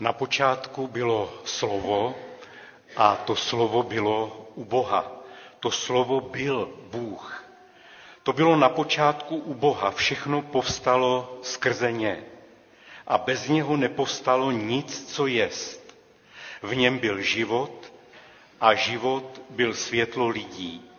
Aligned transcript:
Na 0.00 0.12
počátku 0.12 0.86
bylo 0.86 1.32
slovo 1.44 2.14
a 2.96 3.16
to 3.16 3.36
slovo 3.36 3.82
bylo 3.82 4.46
u 4.54 4.64
Boha. 4.64 5.12
To 5.60 5.70
slovo 5.70 6.20
byl 6.20 6.70
Bůh. 6.90 7.44
To 8.22 8.32
bylo 8.32 8.56
na 8.56 8.68
počátku 8.68 9.36
u 9.36 9.54
Boha. 9.54 9.90
Všechno 9.90 10.42
povstalo 10.42 11.38
skrze 11.42 11.92
ně. 11.92 12.24
A 13.06 13.18
bez 13.18 13.48
něho 13.48 13.76
nepovstalo 13.76 14.50
nic, 14.50 15.14
co 15.14 15.26
jest. 15.26 15.94
V 16.62 16.76
něm 16.76 16.98
byl 16.98 17.20
život 17.20 17.92
a 18.60 18.74
život 18.74 19.42
byl 19.50 19.74
světlo 19.74 20.28
lidí. 20.28 20.90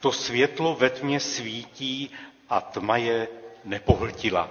To 0.00 0.12
světlo 0.12 0.74
ve 0.74 0.90
tmě 0.90 1.20
svítí 1.20 2.10
a 2.48 2.60
tma 2.60 2.96
je 2.96 3.28
nepohltila. 3.64 4.50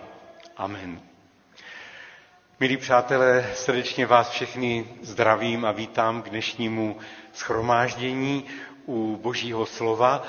Amen. 0.57 1.06
Milí 2.59 2.77
přátelé, 2.77 3.51
srdečně 3.55 4.05
vás 4.05 4.29
všechny 4.29 4.85
zdravím 5.01 5.65
a 5.65 5.71
vítám 5.71 6.21
k 6.21 6.29
dnešnímu 6.29 6.97
schromáždění 7.33 8.45
u 8.85 9.19
Božího 9.21 9.65
slova. 9.65 10.23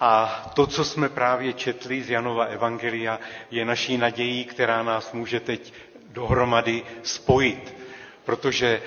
A 0.00 0.42
to, 0.54 0.66
co 0.66 0.84
jsme 0.84 1.08
právě 1.08 1.52
četli 1.52 2.02
z 2.02 2.10
Janova 2.10 2.44
Evangelia, 2.44 3.20
je 3.50 3.64
naší 3.64 3.96
nadějí, 3.98 4.44
která 4.44 4.82
nás 4.82 5.12
může 5.12 5.40
teď 5.40 5.72
dohromady 6.10 6.82
spojit, 7.02 7.74
protože 8.24 8.82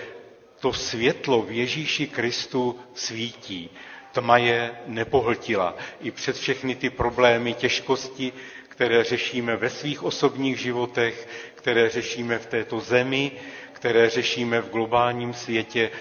to 0.59 0.73
světlo 0.73 1.41
v 1.41 1.51
Ježíši 1.51 2.07
Kristu 2.07 2.79
svítí. 2.93 3.69
Tma 4.11 4.37
je 4.37 4.71
nepohltila. 4.85 5.75
I 6.01 6.11
přes 6.11 6.39
všechny 6.39 6.75
ty 6.75 6.89
problémy, 6.89 7.53
těžkosti, 7.53 8.33
které 8.77 9.03
řešíme 9.03 9.55
ve 9.55 9.69
svých 9.69 10.03
osobních 10.03 10.59
životech, 10.59 11.27
které 11.55 11.89
řešíme 11.89 12.39
v 12.39 12.45
této 12.45 12.79
zemi, 12.79 13.31
které 13.73 14.09
řešíme 14.09 14.61
v 14.61 14.69
globálním 14.69 15.33
světě, 15.33 15.91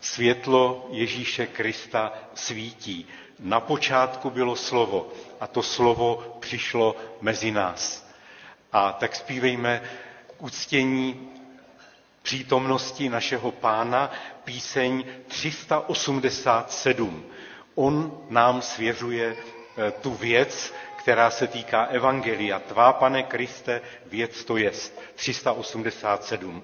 světlo 0.00 0.88
Ježíše 0.92 1.46
Krista 1.46 2.12
svítí. 2.34 3.06
Na 3.38 3.60
počátku 3.60 4.30
bylo 4.30 4.56
slovo 4.56 5.08
a 5.40 5.46
to 5.46 5.62
slovo 5.62 6.36
přišlo 6.40 6.96
mezi 7.20 7.50
nás. 7.50 8.08
A 8.72 8.92
tak 8.92 9.16
zpívejme 9.16 9.82
k 10.26 10.42
uctění 10.42 11.28
přítomnosti 12.22 13.08
našeho 13.08 13.50
pána 13.52 14.12
píseň 14.44 15.04
387. 15.28 17.24
On 17.74 18.18
nám 18.30 18.62
svěřuje 18.62 19.36
eh, 19.36 19.90
tu 19.90 20.10
věc, 20.14 20.74
která 21.08 21.30
se 21.30 21.46
týká 21.46 21.84
Evangelia. 21.84 22.58
Tvá, 22.58 22.92
pane 22.92 23.22
Kriste, 23.22 23.80
věc 24.06 24.44
to 24.44 24.56
jest. 24.56 25.00
387. 25.14 26.62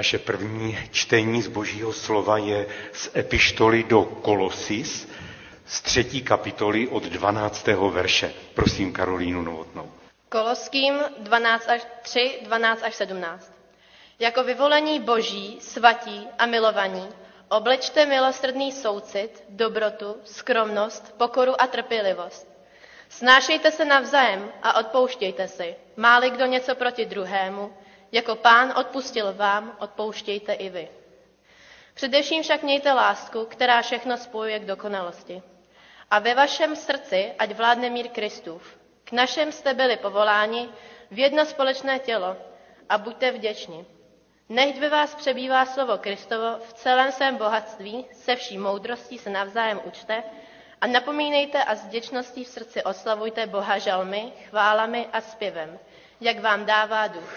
Naše 0.00 0.18
první 0.18 0.78
čtení 0.92 1.42
z 1.42 1.48
Božího 1.48 1.92
slova 1.92 2.38
je 2.38 2.66
z 2.92 3.10
epištoly 3.16 3.82
do 3.84 4.02
Kolosis, 4.04 5.08
z 5.66 5.80
třetí 5.80 6.22
kapitoly 6.22 6.88
od 6.88 7.02
12. 7.04 7.66
verše. 7.90 8.32
Prosím 8.54 8.92
Karolínu 8.92 9.42
Novotnou. 9.42 9.92
Koloským 10.28 10.94
12 11.18 11.68
až 11.68 11.86
3, 12.02 12.38
12 12.42 12.82
až 12.82 12.94
17. 12.94 13.52
Jako 14.18 14.42
vyvolení 14.44 15.00
boží, 15.00 15.58
svatí 15.60 16.26
a 16.38 16.46
milovaní, 16.46 17.08
oblečte 17.48 18.06
milosrdný 18.06 18.72
soucit, 18.72 19.44
dobrotu, 19.48 20.16
skromnost, 20.24 21.14
pokoru 21.18 21.60
a 21.60 21.66
trpělivost. 21.66 22.48
Snášejte 23.08 23.70
se 23.70 23.84
navzájem 23.84 24.48
a 24.62 24.80
odpouštějte 24.80 25.48
si, 25.48 25.74
máli 25.96 26.30
kdo 26.30 26.46
něco 26.46 26.74
proti 26.74 27.04
druhému, 27.06 27.72
jako 28.12 28.36
pán 28.36 28.72
odpustil 28.76 29.32
vám, 29.34 29.76
odpouštějte 29.78 30.52
i 30.52 30.70
vy. 30.70 30.88
Především 31.94 32.42
však 32.42 32.62
mějte 32.62 32.92
lásku, 32.92 33.44
která 33.44 33.82
všechno 33.82 34.16
spojuje 34.16 34.58
k 34.58 34.64
dokonalosti. 34.66 35.42
A 36.10 36.18
ve 36.18 36.34
vašem 36.34 36.76
srdci 36.76 37.32
ať 37.38 37.52
vládne 37.52 37.90
mír 37.90 38.08
Kristův. 38.08 38.78
K 39.04 39.12
našem 39.12 39.52
jste 39.52 39.74
byli 39.74 39.96
povoláni 39.96 40.68
v 41.10 41.18
jedno 41.18 41.46
společné 41.46 41.98
tělo 41.98 42.36
a 42.88 42.98
buďte 42.98 43.32
vděční. 43.32 43.86
Nechť 44.48 44.78
ve 44.78 44.88
vás 44.88 45.14
přebývá 45.14 45.66
slovo 45.66 45.98
Kristovo 45.98 46.58
v 46.68 46.72
celém 46.72 47.12
svém 47.12 47.36
bohatství, 47.36 48.06
se 48.12 48.36
vší 48.36 48.58
moudrostí 48.58 49.18
se 49.18 49.30
navzájem 49.30 49.80
učte 49.84 50.22
a 50.80 50.86
napomínejte 50.86 51.64
a 51.64 51.74
s 51.74 51.86
vděčností 51.86 52.44
v 52.44 52.48
srdci 52.48 52.82
oslavujte 52.82 53.46
Boha 53.46 53.78
žalmy, 53.78 54.32
chválami 54.48 55.06
a 55.12 55.20
zpěvem, 55.20 55.78
jak 56.20 56.38
vám 56.40 56.66
dává 56.66 57.06
duch. 57.06 57.34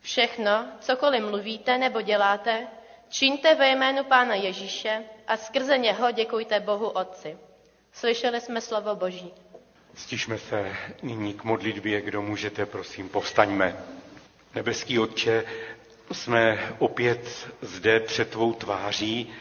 Všechno, 0.00 0.66
cokoliv 0.80 1.22
mluvíte 1.22 1.78
nebo 1.78 2.00
děláte, 2.00 2.66
čiňte 3.08 3.54
ve 3.54 3.68
jménu 3.68 4.04
Pána 4.04 4.34
Ježíše 4.34 5.02
a 5.26 5.36
skrze 5.36 5.78
něho 5.78 6.10
děkujte 6.10 6.60
Bohu 6.60 6.88
Otci. 6.88 7.36
Slyšeli 7.92 8.40
jsme 8.40 8.60
slovo 8.60 8.94
Boží. 8.96 9.32
Stižme 9.94 10.38
se 10.38 10.76
nyní 11.02 11.34
k 11.34 11.44
modlitbě, 11.44 12.00
kdo 12.00 12.22
můžete, 12.22 12.66
prosím, 12.66 13.08
povstaňme. 13.08 13.76
Nebeský 14.54 14.98
Otče, 14.98 15.44
jsme 16.12 16.74
opět 16.78 17.48
zde 17.60 18.00
před 18.00 18.30
tvou 18.30 18.52
tváří 18.52 19.32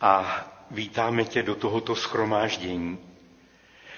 a 0.00 0.44
vítáme 0.70 1.24
tě 1.24 1.42
do 1.42 1.54
tohoto 1.54 1.96
schromáždění. 1.96 2.98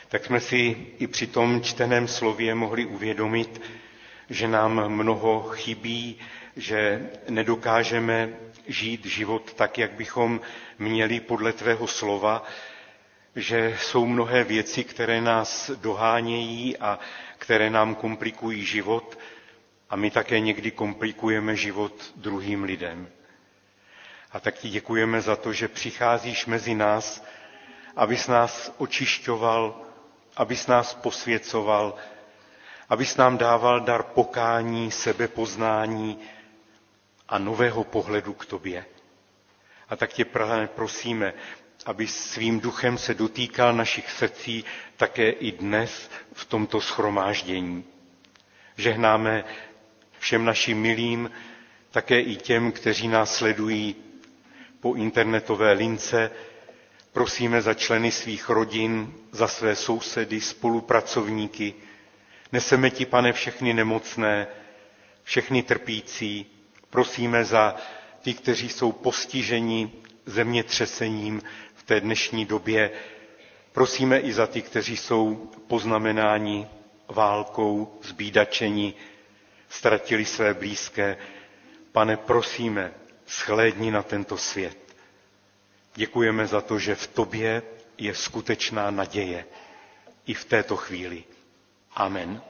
Tak 0.08 0.24
jsme 0.24 0.40
si 0.40 0.86
i 0.98 1.06
při 1.06 1.26
tom 1.26 1.62
čteném 1.62 2.08
slově 2.08 2.54
mohli 2.54 2.86
uvědomit, 2.86 3.60
že 4.32 4.48
nám 4.48 4.88
mnoho 4.88 5.42
chybí, 5.50 6.18
že 6.56 7.10
nedokážeme 7.28 8.28
žít 8.66 9.06
život 9.06 9.54
tak, 9.54 9.78
jak 9.78 9.92
bychom 9.92 10.40
měli 10.78 11.20
podle 11.20 11.52
tvého 11.52 11.86
slova, 11.86 12.44
že 13.36 13.76
jsou 13.80 14.06
mnohé 14.06 14.44
věci, 14.44 14.84
které 14.84 15.20
nás 15.20 15.70
dohánějí 15.70 16.76
a 16.78 16.98
které 17.38 17.70
nám 17.70 17.94
komplikují 17.94 18.64
život 18.64 19.18
a 19.90 19.96
my 19.96 20.10
také 20.10 20.40
někdy 20.40 20.70
komplikujeme 20.70 21.56
život 21.56 22.12
druhým 22.16 22.64
lidem. 22.64 23.08
A 24.32 24.40
tak 24.40 24.54
ti 24.58 24.68
děkujeme 24.68 25.20
za 25.20 25.36
to, 25.36 25.52
že 25.52 25.68
přicházíš 25.68 26.46
mezi 26.46 26.74
nás, 26.74 27.24
abys 27.96 28.28
nás 28.28 28.74
očišťoval, 28.78 29.80
abys 30.36 30.66
nás 30.66 30.94
posvěcoval, 30.94 31.94
abys 32.92 33.16
nám 33.16 33.38
dával 33.38 33.80
dar 33.80 34.02
pokání, 34.02 34.90
sebepoznání 34.90 36.18
a 37.28 37.38
nového 37.38 37.84
pohledu 37.84 38.32
k 38.34 38.46
tobě. 38.46 38.84
A 39.88 39.96
tak 39.96 40.12
tě, 40.12 40.24
prosíme, 40.74 41.34
aby 41.86 42.06
svým 42.06 42.60
duchem 42.60 42.98
se 42.98 43.14
dotýkal 43.14 43.72
našich 43.72 44.10
srdcí 44.10 44.64
také 44.96 45.30
i 45.30 45.52
dnes 45.52 46.10
v 46.32 46.44
tomto 46.44 46.80
schromáždění. 46.80 47.84
Žehnáme 48.76 49.44
všem 50.18 50.44
našim 50.44 50.80
milým, 50.80 51.30
také 51.90 52.20
i 52.20 52.36
těm, 52.36 52.72
kteří 52.72 53.08
nás 53.08 53.34
sledují 53.36 53.96
po 54.80 54.94
internetové 54.94 55.72
lince. 55.72 56.30
Prosíme 57.12 57.62
za 57.62 57.74
členy 57.74 58.12
svých 58.12 58.48
rodin, 58.48 59.12
za 59.30 59.48
své 59.48 59.76
sousedy, 59.76 60.40
spolupracovníky. 60.40 61.74
Neseme 62.52 62.90
ti, 62.90 63.06
pane, 63.06 63.32
všechny 63.32 63.74
nemocné, 63.74 64.46
všechny 65.22 65.62
trpící. 65.62 66.46
Prosíme 66.90 67.44
za 67.44 67.76
ty, 68.22 68.34
kteří 68.34 68.68
jsou 68.68 68.92
postiženi 68.92 69.92
zemětřesením 70.26 71.42
v 71.74 71.82
té 71.82 72.00
dnešní 72.00 72.44
době. 72.46 72.90
Prosíme 73.72 74.18
i 74.18 74.32
za 74.32 74.46
ty, 74.46 74.62
kteří 74.62 74.96
jsou 74.96 75.50
poznamenáni 75.68 76.68
válkou, 77.08 77.98
zbídačení, 78.02 78.94
ztratili 79.68 80.24
své 80.24 80.54
blízké. 80.54 81.16
Pane, 81.92 82.16
prosíme, 82.16 82.92
shlédni 83.28 83.90
na 83.90 84.02
tento 84.02 84.36
svět. 84.36 84.78
Děkujeme 85.94 86.46
za 86.46 86.60
to, 86.60 86.78
že 86.78 86.94
v 86.94 87.06
tobě 87.06 87.62
je 87.98 88.14
skutečná 88.14 88.90
naděje 88.90 89.44
i 90.26 90.34
v 90.34 90.44
této 90.44 90.76
chvíli. 90.76 91.24
Amen. 91.94 92.42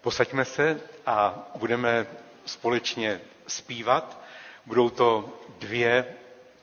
Posaďme 0.00 0.44
se 0.44 0.80
a 1.06 1.46
budeme 1.56 2.06
společně 2.44 3.20
zpívat. 3.46 4.20
Budou 4.66 4.90
to 4.90 5.40
dvě 5.58 6.16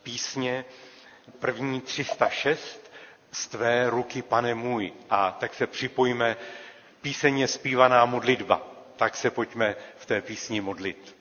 písně. 0.03 0.65
První 1.39 1.81
306, 1.81 2.91
z 3.31 3.47
tvé 3.47 3.89
ruky, 3.89 4.21
pane 4.21 4.55
můj. 4.55 4.93
A 5.09 5.31
tak 5.31 5.53
se 5.53 5.67
připojíme 5.67 6.37
píseň 7.01 7.39
je 7.39 7.47
zpívaná 7.47 8.05
modlitba. 8.05 8.61
Tak 8.95 9.15
se 9.15 9.29
pojďme 9.31 9.75
v 9.97 10.05
té 10.05 10.21
písni 10.21 10.61
modlit. 10.61 11.15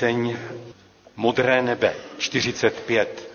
Píseň 0.00 0.32
Modré 1.20 1.60
nebe 1.60 1.92
45. 2.16 3.29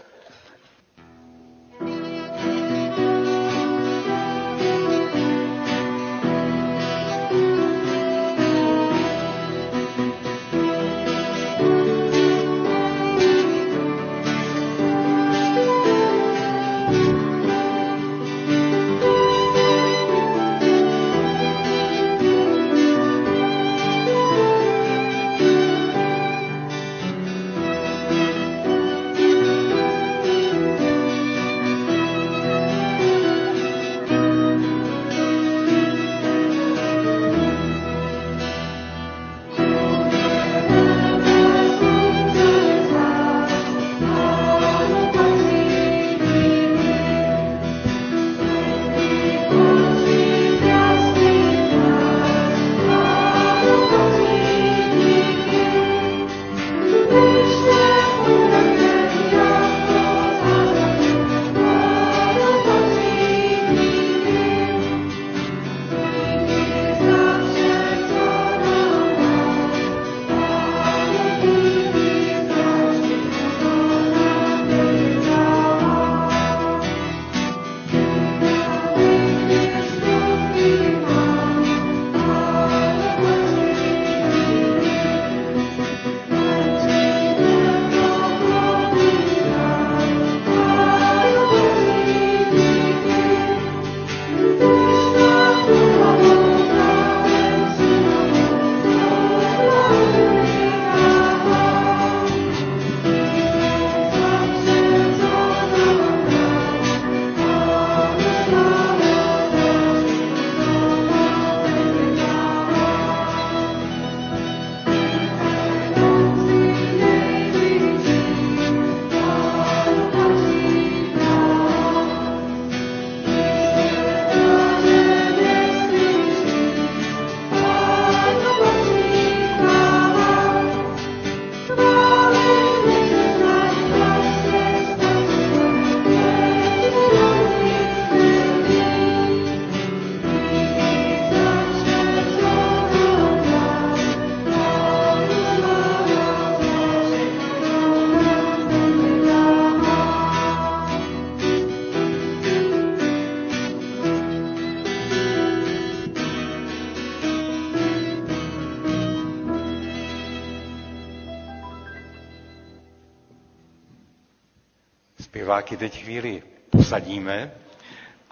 Zpěváky 165.56 165.78
teď 165.78 166.04
chvíli 166.04 166.44
posadíme 166.70 167.52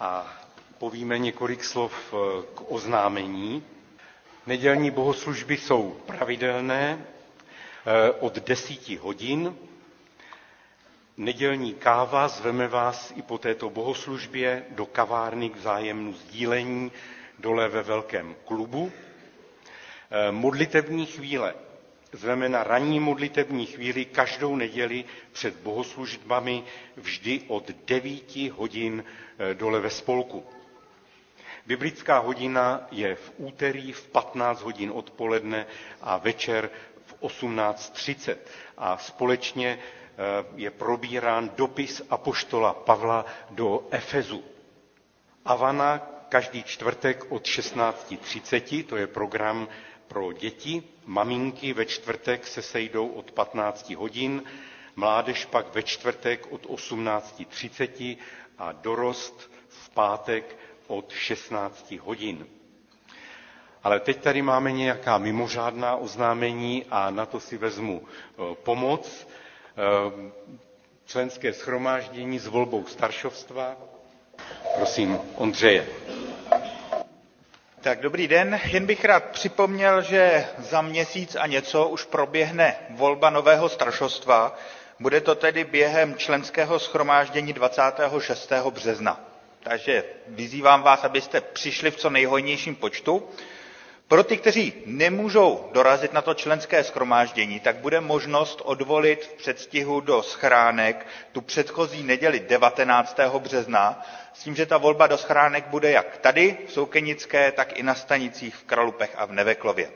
a 0.00 0.34
povíme 0.78 1.18
několik 1.18 1.64
slov 1.64 1.92
eh, 2.12 2.16
k 2.54 2.70
oznámení. 2.72 3.62
Nedělní 4.46 4.90
bohoslužby 4.90 5.56
jsou 5.56 5.96
pravidelné 6.06 6.98
eh, 7.86 8.10
od 8.10 8.34
10 8.38 8.88
hodin. 8.98 9.56
Nedělní 11.16 11.74
káva 11.74 12.28
zveme 12.28 12.68
vás 12.68 13.12
i 13.16 13.22
po 13.22 13.38
této 13.38 13.70
bohoslužbě 13.70 14.64
do 14.70 14.86
kavárny 14.86 15.50
k 15.50 15.56
vzájemnu 15.56 16.12
sdílení 16.12 16.92
dole 17.38 17.68
ve 17.68 17.82
velkém 17.82 18.34
klubu. 18.44 18.92
Eh, 20.10 20.32
modlitební 20.32 21.06
chvíle 21.06 21.54
zveme 22.14 22.48
na 22.48 22.64
ranní 22.64 23.00
modlitební 23.00 23.66
chvíli 23.66 24.04
každou 24.04 24.56
neděli 24.56 25.04
před 25.32 25.56
bohoslužbami 25.56 26.64
vždy 26.96 27.40
od 27.48 27.70
9 27.86 28.36
hodin 28.36 29.04
eh, 29.38 29.54
dole 29.54 29.80
ve 29.80 29.90
spolku. 29.90 30.44
Biblická 31.66 32.18
hodina 32.18 32.86
je 32.90 33.14
v 33.14 33.32
úterý 33.36 33.92
v 33.92 34.06
15 34.06 34.62
hodin 34.62 34.90
odpoledne 34.94 35.66
a 36.00 36.16
večer 36.18 36.70
v 37.06 37.14
18.30 37.22 38.36
a 38.78 38.98
společně 38.98 39.78
eh, 39.78 40.44
je 40.56 40.70
probírán 40.70 41.50
dopis 41.56 42.02
apoštola 42.10 42.72
Pavla 42.74 43.26
do 43.50 43.86
Efezu. 43.90 44.44
Avana 45.44 45.98
každý 46.28 46.62
čtvrtek 46.62 47.24
od 47.28 47.42
16.30, 47.42 48.84
to 48.84 48.96
je 48.96 49.06
program 49.06 49.68
pro 50.08 50.32
děti. 50.32 50.82
Maminky 51.06 51.72
ve 51.72 51.86
čtvrtek 51.86 52.46
se 52.46 52.62
sejdou 52.62 53.08
od 53.08 53.30
15 53.32 53.90
hodin, 53.90 54.42
mládež 54.96 55.44
pak 55.44 55.74
ve 55.74 55.82
čtvrtek 55.82 56.46
od 56.52 56.66
18.30 56.66 58.16
a 58.58 58.72
dorost 58.72 59.50
v 59.68 59.90
pátek 59.90 60.56
od 60.86 61.12
16 61.12 61.90
hodin. 62.00 62.46
Ale 63.82 64.00
teď 64.00 64.20
tady 64.22 64.42
máme 64.42 64.72
nějaká 64.72 65.18
mimořádná 65.18 65.96
oznámení 65.96 66.84
a 66.90 67.10
na 67.10 67.26
to 67.26 67.40
si 67.40 67.56
vezmu 67.58 68.02
e, 68.04 68.54
pomoc. 68.54 69.26
E, 69.76 70.32
členské 71.06 71.52
schromáždění 71.52 72.38
s 72.38 72.46
volbou 72.46 72.86
staršovstva. 72.86 73.76
Prosím, 74.76 75.18
Ondřeje. 75.36 75.86
Tak 77.84 78.00
dobrý 78.00 78.28
den, 78.28 78.60
jen 78.64 78.86
bych 78.86 79.04
rád 79.04 79.24
připomněl, 79.24 80.02
že 80.02 80.46
za 80.58 80.82
měsíc 80.82 81.36
a 81.40 81.46
něco 81.46 81.88
už 81.88 82.04
proběhne 82.04 82.76
volba 82.90 83.30
nového 83.30 83.68
staršostva. 83.68 84.56
Bude 85.00 85.20
to 85.20 85.34
tedy 85.34 85.64
během 85.64 86.14
členského 86.14 86.78
schromáždění 86.78 87.52
26. 87.52 88.52
března. 88.70 89.20
Takže 89.62 90.04
vyzývám 90.28 90.82
vás, 90.82 91.04
abyste 91.04 91.40
přišli 91.40 91.90
v 91.90 91.96
co 91.96 92.10
nejhojnějším 92.10 92.76
počtu. 92.76 93.28
Pro 94.08 94.24
ty, 94.24 94.36
kteří 94.36 94.72
nemůžou 94.86 95.70
dorazit 95.72 96.12
na 96.12 96.22
to 96.22 96.34
členské 96.34 96.84
schromáždění, 96.84 97.60
tak 97.60 97.76
bude 97.76 98.00
možnost 98.00 98.60
odvolit 98.64 99.24
v 99.24 99.32
předstihu 99.32 100.00
do 100.00 100.22
schránek 100.22 101.06
tu 101.32 101.40
předchozí 101.40 102.02
neděli 102.02 102.40
19. 102.40 103.16
března, 103.38 104.02
s 104.32 104.42
tím, 104.42 104.56
že 104.56 104.66
ta 104.66 104.76
volba 104.78 105.06
do 105.06 105.18
schránek 105.18 105.66
bude 105.66 105.90
jak 105.90 106.16
tady 106.16 106.58
v 106.66 106.72
Soukenické, 106.72 107.52
tak 107.52 107.78
i 107.78 107.82
na 107.82 107.94
stanicích 107.94 108.56
v 108.56 108.64
Kralupech 108.64 109.14
a 109.18 109.24
v 109.24 109.32
Neveklově. 109.32 109.90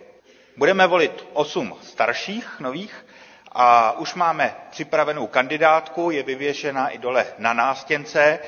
Budeme 0.56 0.86
volit 0.86 1.26
osm 1.32 1.74
starších 1.82 2.60
nových 2.60 3.06
a 3.52 3.92
už 3.98 4.14
máme 4.14 4.54
připravenou 4.70 5.26
kandidátku, 5.26 6.10
je 6.10 6.22
vyvěšena 6.22 6.88
i 6.88 6.98
dole 6.98 7.26
na 7.38 7.52
nástěnce 7.52 8.38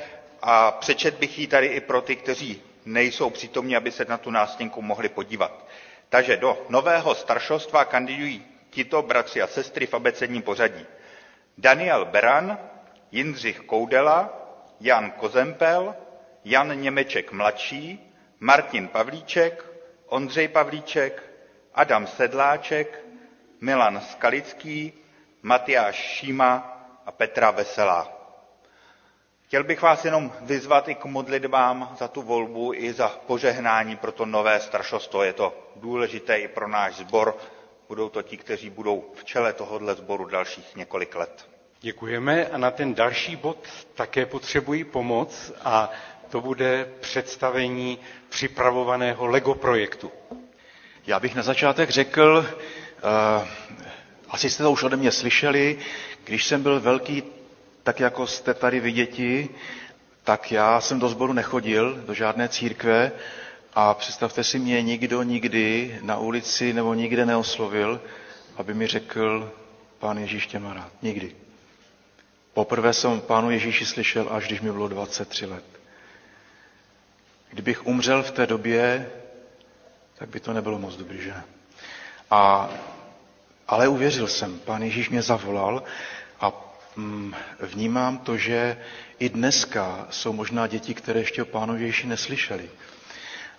a 0.41 0.71
přečet 0.71 1.15
bych 1.15 1.39
ji 1.39 1.47
tady 1.47 1.67
i 1.67 1.79
pro 1.81 2.01
ty, 2.01 2.15
kteří 2.15 2.61
nejsou 2.85 3.29
přítomní, 3.29 3.75
aby 3.75 3.91
se 3.91 4.05
na 4.05 4.17
tu 4.17 4.31
nástěnku 4.31 4.81
mohli 4.81 5.09
podívat. 5.09 5.67
Takže 6.09 6.37
do 6.37 6.65
nového 6.69 7.15
staršostva 7.15 7.85
kandidují 7.85 8.45
tito 8.69 9.01
bratři 9.01 9.41
a 9.41 9.47
sestry 9.47 9.85
v 9.87 9.93
abecedním 9.93 10.41
pořadí. 10.41 10.85
Daniel 11.57 12.05
Beran, 12.05 12.57
Jindřich 13.11 13.59
Koudela, 13.59 14.29
Jan 14.79 15.11
Kozempel, 15.11 15.95
Jan 16.45 16.81
Němeček 16.81 17.31
mladší, 17.31 18.13
Martin 18.39 18.87
Pavlíček, 18.87 19.65
Ondřej 20.07 20.47
Pavlíček, 20.47 21.23
Adam 21.73 22.07
Sedláček, 22.07 23.05
Milan 23.61 24.01
Skalický, 24.01 24.93
Matyáš 25.41 25.95
Šíma 25.95 26.81
a 27.05 27.11
Petra 27.11 27.51
Veselá. 27.51 28.20
Chtěl 29.51 29.63
bych 29.63 29.81
vás 29.81 30.05
jenom 30.05 30.31
vyzvat 30.41 30.87
i 30.89 30.95
k 30.95 31.05
modlitbám 31.05 31.95
za 31.99 32.07
tu 32.07 32.21
volbu, 32.21 32.73
i 32.73 32.93
za 32.93 33.07
požehnání 33.07 33.95
pro 33.97 34.11
to 34.11 34.25
nové 34.25 34.59
staršostvo. 34.59 35.23
Je 35.23 35.33
to 35.33 35.71
důležité 35.75 36.37
i 36.37 36.47
pro 36.47 36.67
náš 36.67 36.95
sbor. 36.95 37.37
Budou 37.87 38.09
to 38.09 38.21
ti, 38.21 38.37
kteří 38.37 38.69
budou 38.69 39.11
v 39.15 39.23
čele 39.25 39.53
tohohle 39.53 39.95
sboru 39.95 40.25
dalších 40.25 40.75
několik 40.75 41.15
let. 41.15 41.47
Děkujeme 41.81 42.45
a 42.47 42.57
na 42.57 42.71
ten 42.71 42.93
další 42.95 43.35
bod 43.35 43.57
také 43.95 44.25
potřebují 44.25 44.83
pomoc 44.83 45.51
a 45.63 45.89
to 46.29 46.41
bude 46.41 46.87
představení 46.99 47.99
připravovaného 48.29 49.25
LEGO 49.27 49.55
projektu. 49.55 50.11
Já 51.07 51.19
bych 51.19 51.35
na 51.35 51.41
začátek 51.43 51.89
řekl, 51.89 52.45
uh, 53.43 53.47
asi 54.29 54.49
jste 54.49 54.63
to 54.63 54.71
už 54.71 54.83
ode 54.83 54.97
mě 54.97 55.11
slyšeli, 55.11 55.77
když 56.23 56.45
jsem 56.45 56.63
byl 56.63 56.79
velký 56.79 57.23
tak 57.83 57.99
jako 57.99 58.27
jste 58.27 58.53
tady 58.53 58.79
viděti, 58.79 59.49
tak 60.23 60.51
já 60.51 60.81
jsem 60.81 60.99
do 60.99 61.09
sboru 61.09 61.33
nechodil, 61.33 62.03
do 62.05 62.13
žádné 62.13 62.49
církve 62.49 63.11
a 63.73 63.93
představte 63.93 64.43
si 64.43 64.59
mě, 64.59 64.81
nikdo 64.81 65.23
nikdy 65.23 65.99
na 66.01 66.17
ulici 66.17 66.73
nebo 66.73 66.93
nikde 66.93 67.25
neoslovil, 67.25 68.01
aby 68.57 68.73
mi 68.73 68.87
řekl, 68.87 69.51
pán 69.99 70.17
Ježíš 70.17 70.47
tě 70.47 70.59
má 70.59 70.73
rád. 70.73 70.91
Nikdy. 71.01 71.35
Poprvé 72.53 72.93
jsem 72.93 73.21
pánu 73.21 73.51
Ježíši 73.51 73.85
slyšel, 73.85 74.27
až 74.31 74.47
když 74.47 74.61
mi 74.61 74.71
bylo 74.71 74.87
23 74.87 75.45
let. 75.45 75.63
Kdybych 77.49 77.85
umřel 77.87 78.23
v 78.23 78.31
té 78.31 78.47
době, 78.47 79.09
tak 80.17 80.29
by 80.29 80.39
to 80.39 80.53
nebylo 80.53 80.79
moc 80.79 80.95
dobrý, 80.95 81.21
že? 81.21 81.33
A, 82.31 82.69
ale 83.67 83.87
uvěřil 83.87 84.27
jsem, 84.27 84.59
pán 84.59 84.83
Ježíš 84.83 85.09
mě 85.09 85.21
zavolal 85.21 85.83
a 86.39 86.70
vnímám 87.59 88.17
to, 88.17 88.37
že 88.37 88.77
i 89.19 89.29
dneska 89.29 90.07
jsou 90.09 90.33
možná 90.33 90.67
děti, 90.67 90.93
které 90.93 91.19
ještě 91.19 91.41
o 91.41 91.45
Pánu 91.45 91.77
Ježíši 91.77 92.07
neslyšeli. 92.07 92.69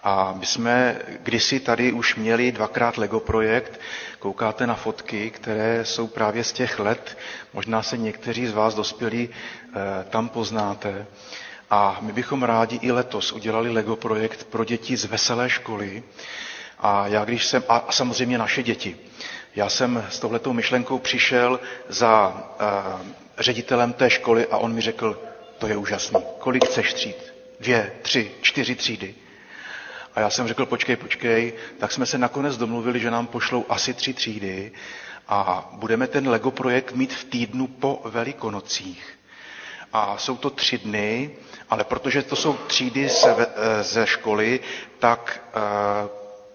A 0.02 0.32
my 0.38 0.46
jsme 0.46 0.98
kdysi 1.22 1.60
tady 1.60 1.92
už 1.92 2.14
měli 2.16 2.52
dvakrát 2.52 2.96
Lego 2.98 3.20
projekt, 3.20 3.80
koukáte 4.18 4.66
na 4.66 4.74
fotky, 4.74 5.30
které 5.30 5.84
jsou 5.84 6.06
právě 6.06 6.44
z 6.44 6.52
těch 6.52 6.78
let, 6.78 7.18
možná 7.54 7.82
se 7.82 7.96
někteří 7.96 8.46
z 8.46 8.52
vás 8.52 8.74
dospělí 8.74 9.28
eh, 9.28 10.04
tam 10.10 10.28
poznáte. 10.28 11.06
A 11.70 11.98
my 12.00 12.12
bychom 12.12 12.42
rádi 12.42 12.78
i 12.82 12.92
letos 12.92 13.32
udělali 13.32 13.70
Lego 13.70 13.96
projekt 13.96 14.44
pro 14.44 14.64
děti 14.64 14.96
z 14.96 15.04
veselé 15.04 15.50
školy. 15.50 16.02
A 16.78 17.06
já 17.06 17.24
když 17.24 17.46
jsem, 17.46 17.62
a 17.68 17.86
samozřejmě 17.92 18.38
naše 18.38 18.62
děti. 18.62 18.96
Já 19.56 19.68
jsem 19.68 20.04
s 20.10 20.18
touhletou 20.18 20.52
myšlenkou 20.52 20.98
přišel 20.98 21.60
za 21.88 22.42
eh, 22.60 23.21
ředitelem 23.42 23.92
té 23.92 24.10
školy 24.10 24.46
a 24.46 24.56
on 24.56 24.72
mi 24.74 24.80
řekl, 24.80 25.22
to 25.58 25.66
je 25.66 25.76
úžasný, 25.76 26.20
kolik 26.38 26.64
chceš 26.66 26.94
tříd? 26.94 27.16
Dvě, 27.60 27.92
tři, 28.02 28.30
čtyři 28.42 28.74
třídy. 28.74 29.14
A 30.14 30.20
já 30.20 30.30
jsem 30.30 30.48
řekl, 30.48 30.66
počkej, 30.66 30.96
počkej, 30.96 31.52
tak 31.78 31.92
jsme 31.92 32.06
se 32.06 32.18
nakonec 32.18 32.56
domluvili, 32.56 33.00
že 33.00 33.10
nám 33.10 33.26
pošlou 33.26 33.64
asi 33.68 33.94
tři 33.94 34.14
třídy 34.14 34.72
a 35.28 35.68
budeme 35.72 36.06
ten 36.06 36.28
Lego 36.28 36.50
projekt 36.50 36.92
mít 36.94 37.12
v 37.14 37.24
týdnu 37.24 37.66
po 37.66 38.00
Velikonocích. 38.04 39.18
A 39.92 40.18
jsou 40.18 40.36
to 40.36 40.50
tři 40.50 40.78
dny, 40.78 41.30
ale 41.70 41.84
protože 41.84 42.22
to 42.22 42.36
jsou 42.36 42.52
třídy 42.54 43.08
ze, 43.08 43.36
eh, 43.38 43.82
ze 43.82 44.06
školy, 44.06 44.60
tak 44.98 45.42
uh, 45.56 46.10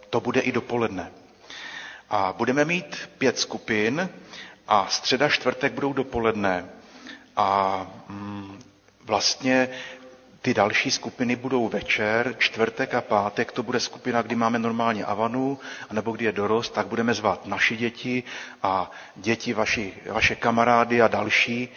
to 0.10 0.20
bude 0.20 0.42
i 0.42 0.52
dopoledne. 0.52 1.12
A 2.10 2.34
budeme 2.38 2.66
mít 2.66 3.10
pět 3.18 3.40
skupin 3.40 4.10
a 4.68 4.88
středa, 4.90 5.30
čtvrtek 5.30 5.74
budou 5.74 5.94
dopoledne. 5.94 6.70
A 7.38 7.82
mm, 8.10 8.60
vlastně 9.06 9.70
ty 10.42 10.54
další 10.54 10.92
skupiny 10.92 11.36
budou 11.36 11.68
večer, 11.68 12.36
čtvrtek 12.38 12.94
a 12.94 13.02
pátek, 13.02 13.52
to 13.52 13.64
bude 13.64 13.80
skupina, 13.80 14.22
kdy 14.22 14.36
máme 14.36 14.60
normálně 14.60 15.06
avanu, 15.06 15.60
nebo 15.92 16.12
kdy 16.12 16.26
je 16.26 16.32
dorost, 16.32 16.74
tak 16.74 16.88
budeme 16.88 17.14
zvát 17.14 17.46
naši 17.46 17.78
děti 17.78 18.24
a 18.64 18.92
děti 19.16 19.54
vaši, 19.54 19.94
vaše 20.12 20.36
kamarády 20.36 21.02
a 21.02 21.08
další. 21.08 21.70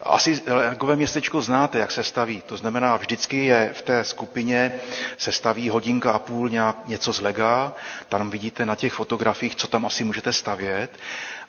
Asi 0.00 0.40
takové 0.40 0.96
městečko 0.96 1.42
znáte, 1.42 1.78
jak 1.78 1.90
se 1.90 2.02
staví. 2.04 2.42
To 2.46 2.56
znamená, 2.56 2.96
vždycky 2.96 3.44
je 3.44 3.70
v 3.74 3.82
té 3.82 4.04
skupině 4.04 4.72
se 5.18 5.32
staví 5.32 5.68
hodinka 5.68 6.12
a 6.12 6.18
půl 6.18 6.48
nějak 6.48 6.88
něco 6.88 7.12
z 7.12 7.20
lega. 7.20 7.72
Tam 8.08 8.30
vidíte 8.30 8.66
na 8.66 8.74
těch 8.76 8.92
fotografiích, 8.92 9.54
co 9.56 9.66
tam 9.66 9.86
asi 9.86 10.04
můžete 10.04 10.32
stavět. 10.32 10.98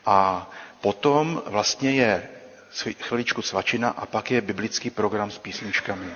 A 0.05 0.49
potom 0.81 1.41
vlastně 1.45 1.91
je 1.91 2.29
chviličku 3.01 3.41
svačina 3.41 3.89
a 3.89 4.05
pak 4.05 4.31
je 4.31 4.41
biblický 4.41 4.89
program 4.89 5.31
s 5.31 5.37
písničkami. 5.37 6.07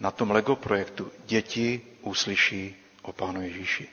Na 0.00 0.10
tom 0.10 0.30
Lego 0.30 0.56
projektu 0.56 1.12
děti 1.26 1.80
uslyší 2.02 2.76
o 3.02 3.12
Pánu 3.12 3.42
Ježíši. 3.42 3.88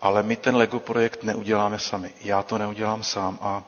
Ale 0.00 0.22
my 0.22 0.36
ten 0.36 0.56
Lego 0.56 0.80
projekt 0.80 1.22
neuděláme 1.22 1.78
sami. 1.78 2.10
Já 2.24 2.42
to 2.42 2.58
neudělám 2.58 3.02
sám 3.02 3.38
a 3.42 3.64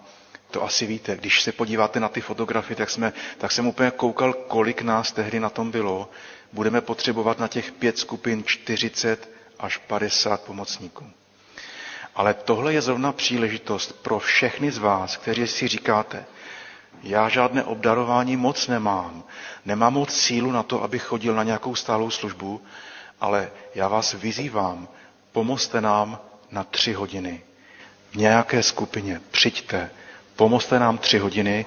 to 0.51 0.62
asi 0.64 0.87
víte. 0.87 1.16
Když 1.16 1.43
se 1.43 1.53
podíváte 1.53 2.01
na 2.01 2.09
ty 2.09 2.21
fotografie, 2.21 2.77
tak, 2.77 2.90
jsme, 2.90 3.12
tak 3.38 3.53
jsem 3.53 3.66
úplně 3.66 3.90
koukal, 3.90 4.33
kolik 4.33 4.83
nás 4.83 5.12
tehdy 5.12 5.40
na 5.40 5.51
tom 5.51 5.71
bylo. 5.71 6.11
Budeme 6.53 6.81
potřebovat 6.81 7.38
na 7.38 7.49
těch 7.49 7.73
pět 7.73 7.99
skupin 7.99 8.45
40 8.47 9.31
až 9.59 9.77
50 9.77 10.40
pomocníků. 10.43 11.11
Ale 12.14 12.35
tohle 12.35 12.73
je 12.75 12.83
zrovna 12.83 13.12
příležitost 13.12 13.93
pro 14.03 14.19
všechny 14.19 14.71
z 14.71 14.79
vás, 14.79 15.16
kteří 15.16 15.47
si 15.47 15.69
říkáte, 15.69 16.25
já 17.03 17.29
žádné 17.29 17.65
obdarování 17.65 18.37
moc 18.37 18.69
nemám, 18.69 19.25
nemám 19.65 19.93
moc 19.93 20.15
sílu 20.15 20.51
na 20.53 20.63
to, 20.63 20.83
abych 20.83 21.03
chodil 21.03 21.35
na 21.35 21.43
nějakou 21.43 21.75
stálou 21.75 22.11
službu, 22.11 22.61
ale 23.21 23.51
já 23.75 23.89
vás 23.89 24.13
vyzývám, 24.15 24.89
pomozte 25.33 25.81
nám 25.81 26.19
na 26.51 26.65
tři 26.65 26.93
hodiny. 26.93 27.43
V 28.11 28.17
nějaké 28.17 28.63
skupině 28.63 29.21
přijďte, 29.31 29.91
pomozte 30.37 30.79
nám 30.79 30.99
tři 30.99 31.19
hodiny, 31.19 31.67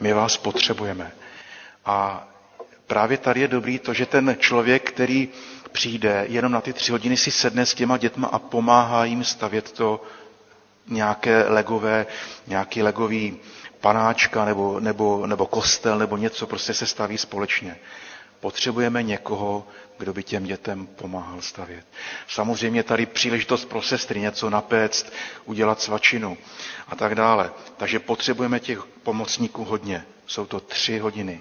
my 0.00 0.12
vás 0.12 0.36
potřebujeme. 0.36 1.12
A 1.84 2.28
právě 2.86 3.18
tady 3.18 3.40
je 3.40 3.48
dobrý 3.48 3.78
to, 3.78 3.94
že 3.94 4.06
ten 4.06 4.36
člověk, 4.38 4.90
který 4.92 5.28
přijde, 5.72 6.24
jenom 6.28 6.52
na 6.52 6.60
ty 6.60 6.72
tři 6.72 6.92
hodiny 6.92 7.16
si 7.16 7.30
sedne 7.30 7.66
s 7.66 7.74
těma 7.74 7.96
dětma 7.96 8.28
a 8.28 8.38
pomáhá 8.38 9.04
jim 9.04 9.24
stavět 9.24 9.72
to 9.72 10.02
nějaké 10.86 11.44
legové, 11.48 12.06
nějaký 12.46 12.82
legový 12.82 13.36
panáčka 13.80 14.44
nebo, 14.44 14.80
nebo, 14.80 15.26
nebo 15.26 15.46
kostel 15.46 15.98
nebo 15.98 16.16
něco, 16.16 16.46
prostě 16.46 16.74
se 16.74 16.86
staví 16.86 17.18
společně. 17.18 17.76
Potřebujeme 18.40 19.02
někoho, 19.02 19.66
kdo 19.98 20.12
by 20.12 20.22
těm 20.22 20.44
dětem 20.44 20.86
pomáhal 20.86 21.40
stavět. 21.40 21.84
Samozřejmě 22.28 22.82
tady 22.82 23.06
příležitost 23.06 23.64
pro 23.64 23.82
sestry 23.82 24.20
něco 24.20 24.50
napéct, 24.50 25.12
udělat 25.44 25.80
svačinu 25.80 26.38
a 26.88 26.96
tak 26.96 27.14
dále. 27.14 27.50
Takže 27.76 27.98
potřebujeme 27.98 28.60
těch 28.60 28.84
pomocníků 29.02 29.64
hodně. 29.64 30.04
Jsou 30.26 30.46
to 30.46 30.60
tři 30.60 30.98
hodiny. 30.98 31.40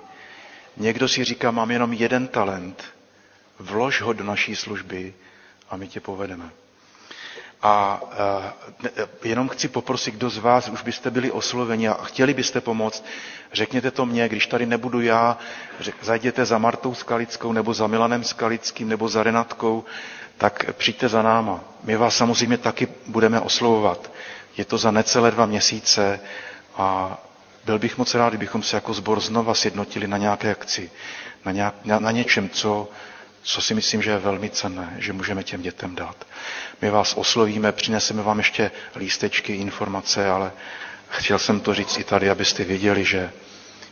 Někdo 0.77 1.07
si 1.07 1.23
říká, 1.23 1.51
mám 1.51 1.71
jenom 1.71 1.93
jeden 1.93 2.27
talent, 2.27 2.83
vlož 3.59 4.01
ho 4.01 4.13
do 4.13 4.23
naší 4.23 4.55
služby 4.55 5.13
a 5.69 5.77
my 5.77 5.87
tě 5.87 5.99
povedeme. 5.99 6.49
A 7.61 8.01
e, 8.97 9.29
jenom 9.29 9.49
chci 9.49 9.67
poprosit, 9.67 10.11
kdo 10.15 10.29
z 10.29 10.37
vás 10.37 10.69
už 10.69 10.81
byste 10.81 11.11
byli 11.11 11.31
osloveni 11.31 11.87
a 11.87 11.93
chtěli 12.03 12.33
byste 12.33 12.61
pomoct, 12.61 13.05
řekněte 13.53 13.91
to 13.91 14.05
mně, 14.05 14.29
když 14.29 14.47
tady 14.47 14.65
nebudu 14.65 15.01
já, 15.01 15.37
zajděte 16.01 16.45
za 16.45 16.57
Martou 16.57 16.93
Skalickou 16.93 17.51
nebo 17.53 17.73
za 17.73 17.87
Milanem 17.87 18.23
Skalickým 18.23 18.89
nebo 18.89 19.09
za 19.09 19.23
Renatkou, 19.23 19.83
tak 20.37 20.73
přijďte 20.73 21.09
za 21.09 21.21
náma. 21.21 21.59
My 21.83 21.95
vás 21.97 22.15
samozřejmě 22.15 22.57
taky 22.57 22.87
budeme 23.07 23.39
oslovovat. 23.39 24.11
Je 24.57 24.65
to 24.65 24.77
za 24.77 24.91
necelé 24.91 25.31
dva 25.31 25.45
měsíce 25.45 26.19
a 26.77 27.17
byl 27.65 27.79
bych 27.79 27.97
moc 27.97 28.13
rád, 28.15 28.29
kdybychom 28.29 28.63
se 28.63 28.77
jako 28.77 28.93
zbor 28.93 29.19
znova 29.19 29.53
sjednotili 29.53 30.07
na 30.07 30.17
nějaké 30.17 30.51
akci, 30.51 30.91
na, 31.45 31.51
nějak, 31.51 31.75
na, 31.85 31.99
na 31.99 32.11
něčem, 32.11 32.49
co 32.49 32.87
co 33.43 33.61
si 33.61 33.73
myslím, 33.73 34.01
že 34.01 34.11
je 34.11 34.17
velmi 34.17 34.49
cenné, 34.49 34.95
že 34.99 35.13
můžeme 35.13 35.43
těm 35.43 35.61
dětem 35.61 35.95
dát. 35.95 36.27
My 36.81 36.89
vás 36.89 37.13
oslovíme, 37.17 37.71
přineseme 37.71 38.23
vám 38.23 38.37
ještě 38.37 38.71
lístečky, 38.95 39.53
informace, 39.55 40.29
ale 40.29 40.51
chtěl 41.09 41.39
jsem 41.39 41.59
to 41.59 41.73
říct 41.73 41.97
i 41.97 42.03
tady, 42.03 42.29
abyste 42.29 42.63
věděli, 42.63 43.05
že 43.05 43.31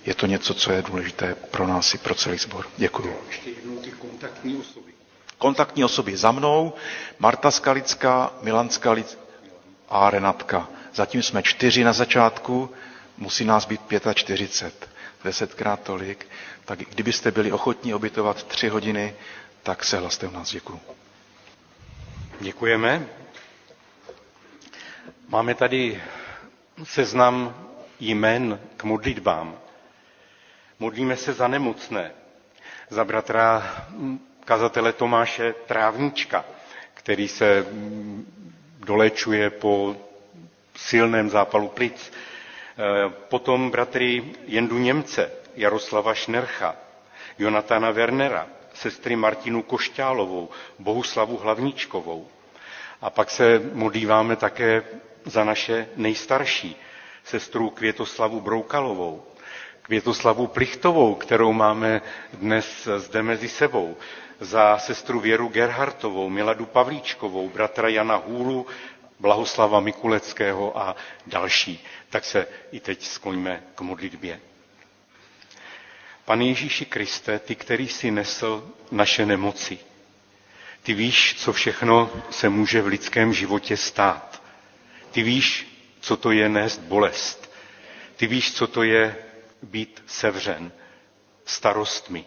je 0.05 0.15
to 0.15 0.25
něco, 0.25 0.53
co 0.53 0.71
je 0.71 0.81
důležité 0.81 1.36
pro 1.51 1.67
nás 1.67 1.93
i 1.93 1.97
pro 1.97 2.15
celý 2.15 2.38
sbor. 2.38 2.65
Děkuji. 2.77 3.21
Ještě 3.29 3.49
jednou 3.49 3.77
ty 3.81 3.91
kontaktní 3.91 4.57
osoby. 4.57 4.91
Kontaktní 5.38 5.83
osoby 5.83 6.17
za 6.17 6.31
mnou, 6.31 6.73
Marta 7.19 7.51
Skalická, 7.51 8.33
Milan 8.41 8.69
Skalic 8.69 9.17
a 9.89 10.10
Renatka. 10.10 10.67
Zatím 10.93 11.23
jsme 11.23 11.43
čtyři 11.43 11.83
na 11.83 11.93
začátku, 11.93 12.69
musí 13.17 13.45
nás 13.45 13.65
být 13.65 13.81
45, 14.13 14.89
desetkrát 15.23 15.80
tolik. 15.82 16.27
Tak 16.65 16.80
kdybyste 16.80 17.32
byli 17.32 17.51
ochotní 17.51 17.93
obytovat 17.93 18.43
tři 18.43 18.69
hodiny, 18.69 19.15
tak 19.63 19.84
se 19.84 19.97
hlaste 19.97 20.27
u 20.27 20.32
nás. 20.32 20.51
Děkuji. 20.51 20.80
Děkujeme. 22.39 23.08
Máme 25.30 25.56
tady 25.56 26.01
seznam 26.84 27.56
jmen 27.99 28.60
k 28.77 28.84
modlitbám. 28.84 29.58
Modlíme 30.80 31.17
se 31.17 31.34
za 31.34 31.47
nemocné, 31.47 32.12
za 32.89 33.06
bratra 33.06 33.75
kazatele 34.45 34.93
Tomáše 34.93 35.53
Trávníčka, 35.53 36.45
který 36.93 37.27
se 37.27 37.65
dolečuje 38.80 39.49
po 39.49 39.95
silném 40.75 41.30
zápalu 41.30 41.67
plic. 41.67 42.12
Potom 43.29 43.71
bratry 43.71 44.23
Jendu 44.47 44.77
Němce, 44.77 45.31
Jaroslava 45.55 46.13
Šnercha, 46.13 46.75
Jonatana 47.39 47.91
Wernera, 47.91 48.47
sestry 48.73 49.15
Martinu 49.15 49.61
Košťálovou, 49.63 50.49
Bohuslavu 50.79 51.37
Hlavníčkovou. 51.37 52.27
A 53.01 53.09
pak 53.09 53.29
se 53.29 53.61
modlíváme 53.73 54.35
také 54.35 54.83
za 55.25 55.43
naše 55.43 55.87
nejstarší, 55.95 56.75
sestru 57.23 57.69
Květoslavu 57.69 58.41
Broukalovou, 58.41 59.23
Květoslavu 59.81 60.47
Plichtovou, 60.47 61.15
kterou 61.15 61.53
máme 61.53 62.01
dnes 62.33 62.87
zde 62.97 63.23
mezi 63.23 63.49
sebou, 63.49 63.97
za 64.39 64.77
sestru 64.77 65.19
Věru 65.19 65.47
Gerhartovou, 65.47 66.29
Miladu 66.29 66.65
Pavlíčkovou, 66.65 67.49
bratra 67.49 67.89
Jana 67.89 68.15
Hůlu, 68.15 68.65
Blahoslava 69.19 69.79
Mikuleckého 69.79 70.77
a 70.77 70.95
další. 71.27 71.85
Tak 72.09 72.25
se 72.25 72.47
i 72.71 72.79
teď 72.79 73.03
skloňme 73.05 73.63
k 73.75 73.81
modlitbě. 73.81 74.39
Pane 76.25 76.45
Ježíši 76.45 76.85
Kriste, 76.85 77.39
ty, 77.39 77.55
který 77.55 77.87
si 77.87 78.11
nesl 78.11 78.69
naše 78.91 79.25
nemoci, 79.25 79.79
ty 80.83 80.93
víš, 80.93 81.35
co 81.39 81.53
všechno 81.53 82.11
se 82.31 82.49
může 82.49 82.81
v 82.81 82.87
lidském 82.87 83.33
životě 83.33 83.77
stát. 83.77 84.43
Ty 85.11 85.23
víš, 85.23 85.67
co 85.99 86.17
to 86.17 86.31
je 86.31 86.49
nést 86.49 86.79
bolest. 86.79 87.51
Ty 88.15 88.27
víš, 88.27 88.53
co 88.53 88.67
to 88.67 88.83
je 88.83 89.15
být 89.63 90.03
sevřen 90.07 90.71
starostmi. 91.45 92.25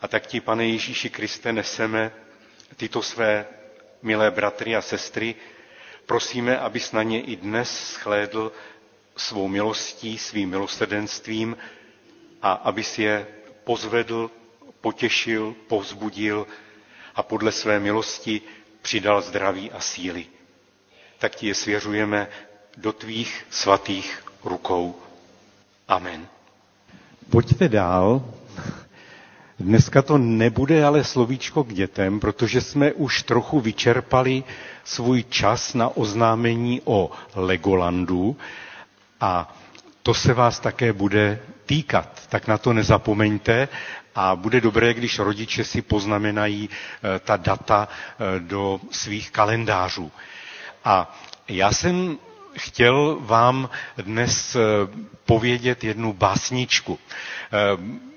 A 0.00 0.08
tak 0.08 0.26
ti, 0.26 0.40
pane 0.40 0.66
Ježíši 0.66 1.10
Kriste, 1.10 1.52
neseme 1.52 2.12
tyto 2.76 3.02
své 3.02 3.46
milé 4.02 4.30
bratry 4.30 4.76
a 4.76 4.82
sestry. 4.82 5.34
Prosíme, 6.06 6.58
abys 6.58 6.92
na 6.92 7.02
ně 7.02 7.20
i 7.22 7.36
dnes 7.36 7.90
schlédl 7.92 8.52
svou 9.16 9.48
milostí, 9.48 10.18
svým 10.18 10.50
milosrdenstvím, 10.50 11.56
a 12.42 12.52
aby 12.52 12.84
si 12.84 13.02
je 13.02 13.26
pozvedl, 13.64 14.30
potěšil, 14.80 15.54
povzbudil 15.68 16.46
a 17.14 17.22
podle 17.22 17.52
své 17.52 17.80
milosti 17.80 18.40
přidal 18.82 19.22
zdraví 19.22 19.70
a 19.70 19.80
síly. 19.80 20.26
Tak 21.18 21.34
ti 21.36 21.46
je 21.46 21.54
svěřujeme 21.54 22.28
do 22.76 22.92
tvých 22.92 23.46
svatých 23.50 24.24
rukou. 24.44 24.94
Amen. 25.88 26.26
Pojďte 27.30 27.68
dál. 27.68 28.22
Dneska 29.60 30.02
to 30.02 30.18
nebude 30.18 30.84
ale 30.84 31.04
slovíčko 31.04 31.64
k 31.64 31.72
dětem, 31.74 32.20
protože 32.20 32.60
jsme 32.60 32.92
už 32.92 33.22
trochu 33.22 33.60
vyčerpali 33.60 34.44
svůj 34.84 35.22
čas 35.24 35.74
na 35.74 35.88
oznámení 35.96 36.80
o 36.84 37.10
Legolandu 37.34 38.36
a 39.22 39.54
to 40.02 40.14
se 40.14 40.34
vás 40.34 40.60
také 40.60 40.92
bude 40.92 41.38
týkat, 41.66 42.26
tak 42.28 42.46
na 42.46 42.58
to 42.58 42.72
nezapomeňte 42.72 43.68
a 44.14 44.36
bude 44.36 44.60
dobré, 44.60 44.94
když 44.94 45.18
rodiče 45.18 45.64
si 45.64 45.82
poznamenají 45.82 46.70
eh, 46.70 47.18
ta 47.18 47.36
data 47.36 47.88
eh, 47.88 48.40
do 48.40 48.80
svých 48.90 49.30
kalendářů. 49.30 50.12
A 50.84 51.16
já 51.48 51.72
jsem 51.72 52.18
chtěl 52.58 53.16
vám 53.20 53.70
dnes 53.96 54.56
eh, 54.56 54.60
povědět 55.24 55.84
jednu 55.84 56.12
básničku. 56.12 56.98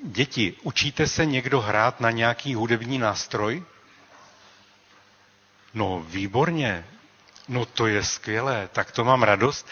Děti, 0.04 0.54
učíte 0.64 1.08
se 1.08 1.26
někdo 1.26 1.62
hrát 1.62 2.00
na 2.02 2.12
nějaký 2.12 2.56
hudební 2.56 2.98
nástroj? 2.98 3.64
No, 5.74 6.06
výborně. 6.08 6.86
No, 7.48 7.66
to 7.66 7.88
je 7.88 8.04
skvělé, 8.04 8.70
tak 8.74 8.92
to 8.92 9.04
mám 9.04 9.24
radost. 9.24 9.68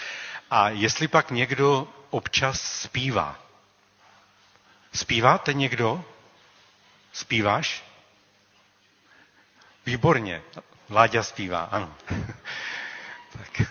A 0.55 0.69
jestli 0.69 1.07
pak 1.07 1.31
někdo 1.31 1.87
občas 2.09 2.61
zpívá. 2.61 3.39
Zpíváte 4.93 5.53
někdo? 5.53 6.05
Zpíváš? 7.13 7.83
Výborně. 9.85 10.41
Láďa 10.89 11.23
zpívá, 11.23 11.59
ano. 11.71 11.93
tak. 13.37 13.67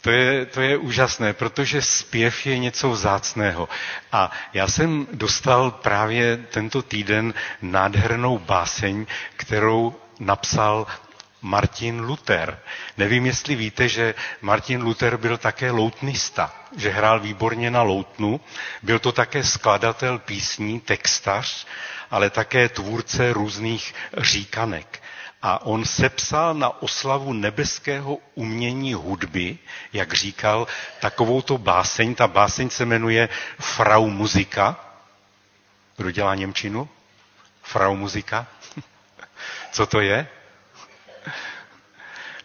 To 0.00 0.10
je, 0.10 0.46
to 0.46 0.60
je 0.60 0.76
úžasné, 0.76 1.32
protože 1.32 1.82
zpěv 1.82 2.46
je 2.46 2.58
něco 2.58 2.90
vzácného. 2.90 3.68
A 4.12 4.30
já 4.52 4.68
jsem 4.68 5.06
dostal 5.12 5.70
právě 5.70 6.36
tento 6.36 6.82
týden 6.82 7.34
nádhernou 7.62 8.38
báseň, 8.38 9.06
kterou 9.36 9.94
napsal 10.20 10.86
Martin 11.46 12.00
Luther. 12.00 12.58
Nevím, 12.96 13.26
jestli 13.26 13.54
víte, 13.56 13.88
že 13.88 14.14
Martin 14.40 14.82
Luther 14.82 15.16
byl 15.16 15.38
také 15.38 15.70
loutnista, 15.70 16.54
že 16.76 16.90
hrál 16.90 17.20
výborně 17.20 17.70
na 17.70 17.82
loutnu. 17.82 18.40
Byl 18.82 18.98
to 18.98 19.12
také 19.12 19.44
skladatel 19.44 20.18
písní, 20.18 20.80
textař, 20.80 21.66
ale 22.10 22.30
také 22.30 22.68
tvůrce 22.68 23.32
různých 23.32 23.94
říkanek. 24.18 25.02
A 25.42 25.66
on 25.66 25.84
sepsal 25.84 26.54
na 26.54 26.82
oslavu 26.82 27.32
nebeského 27.32 28.18
umění 28.34 28.94
hudby, 28.94 29.58
jak 29.92 30.14
říkal, 30.14 30.66
takovouto 31.00 31.58
báseň. 31.58 32.14
Ta 32.14 32.26
báseň 32.28 32.70
se 32.70 32.84
jmenuje 32.84 33.28
Frau 33.60 34.06
Muzika. 34.10 34.76
Kdo 35.96 36.10
dělá 36.10 36.34
Němčinu? 36.34 36.88
Frau 37.62 37.94
Muzika? 37.96 38.46
Co 39.72 39.86
to 39.86 40.00
je? 40.00 40.28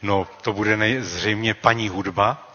No, 0.02 0.28
to 0.42 0.54
bude 0.54 1.02
zřejmě 1.04 1.54
paní 1.54 1.90
hudba. 1.90 2.52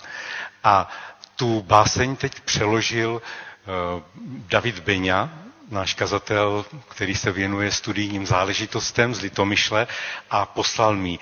A 0.65 0.89
tu 1.37 1.63
báseň 1.63 2.17
teď 2.17 2.41
přeložil 2.41 3.11
uh, 3.13 4.03
David 4.49 4.79
Beňa, 4.79 5.31
náš 5.71 5.95
kazatel, 5.95 6.65
který 6.89 7.15
se 7.15 7.33
věnuje 7.33 7.73
studijním 7.73 8.27
záležitostem 8.27 9.15
z 9.15 9.21
Litomyšle 9.21 9.87
a 10.31 10.47
poslal 10.47 10.97
mi. 10.97 11.19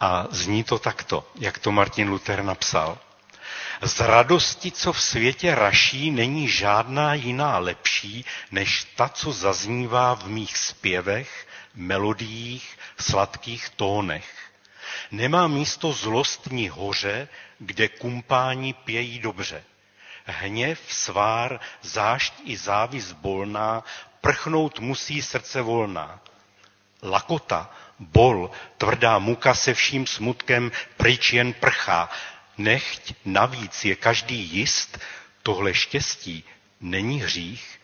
A 0.00 0.26
zní 0.30 0.64
to 0.64 0.78
takto, 0.78 1.28
jak 1.40 1.58
to 1.58 1.72
Martin 1.72 2.08
Luther 2.08 2.42
napsal. 2.42 2.98
Z 3.82 4.00
radosti, 4.00 4.70
co 4.72 4.92
v 4.92 5.02
světě 5.02 5.54
raší, 5.54 6.10
není 6.10 6.48
žádná 6.48 7.14
jiná 7.14 7.58
lepší, 7.58 8.24
než 8.52 8.84
ta, 8.96 9.08
co 9.08 9.32
zaznívá 9.32 10.14
v 10.14 10.26
mých 10.28 10.56
zpěvech, 10.56 11.46
melodiích, 11.74 12.78
sladkých 12.98 13.68
tónech. 13.68 14.50
Nemá 15.10 15.48
místo 15.48 15.92
zlostní 15.92 16.68
hoře, 16.68 17.28
kde 17.58 17.88
kumpání 17.88 18.72
pějí 18.72 19.18
dobře. 19.18 19.64
Hněv, 20.24 20.80
svár, 20.88 21.60
zášť 21.82 22.34
i 22.44 22.56
závis 22.56 23.12
bolná, 23.12 23.84
prchnout 24.20 24.78
musí 24.80 25.22
srdce 25.22 25.62
volná. 25.62 26.20
Lakota, 27.02 27.70
bol, 27.98 28.50
tvrdá 28.78 29.18
muka 29.18 29.54
se 29.54 29.74
vším 29.74 30.06
smutkem 30.06 30.72
pryč 30.96 31.32
jen 31.32 31.52
prchá. 31.52 32.10
Nechť 32.58 33.12
navíc 33.24 33.84
je 33.84 33.96
každý 33.96 34.36
jist, 34.36 34.98
tohle 35.42 35.74
štěstí 35.74 36.44
není 36.80 37.20
hřích. 37.20 37.80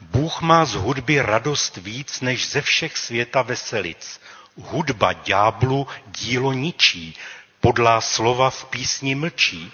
Bůh 0.00 0.40
má 0.40 0.64
z 0.64 0.74
hudby 0.74 1.20
radost 1.20 1.76
víc 1.76 2.20
než 2.20 2.50
ze 2.50 2.60
všech 2.60 2.96
světa 2.98 3.42
veselic. 3.42 4.20
Hudba 4.56 5.12
ďáblu 5.12 5.86
dílo 6.06 6.52
ničí, 6.52 7.16
podlá 7.60 8.00
slova 8.00 8.50
v 8.50 8.64
písni 8.64 9.14
mlčí. 9.14 9.72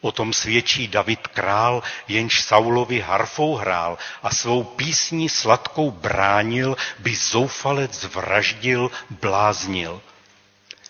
O 0.00 0.12
tom 0.12 0.32
svědčí 0.32 0.88
David 0.88 1.26
král, 1.26 1.82
jenž 2.08 2.42
Saulovi 2.42 3.00
harfou 3.00 3.54
hrál 3.54 3.98
a 4.22 4.30
svou 4.30 4.64
písní 4.64 5.28
sladkou 5.28 5.90
bránil, 5.90 6.76
by 6.98 7.16
zoufalec 7.16 8.04
vraždil, 8.04 8.90
bláznil. 9.10 10.02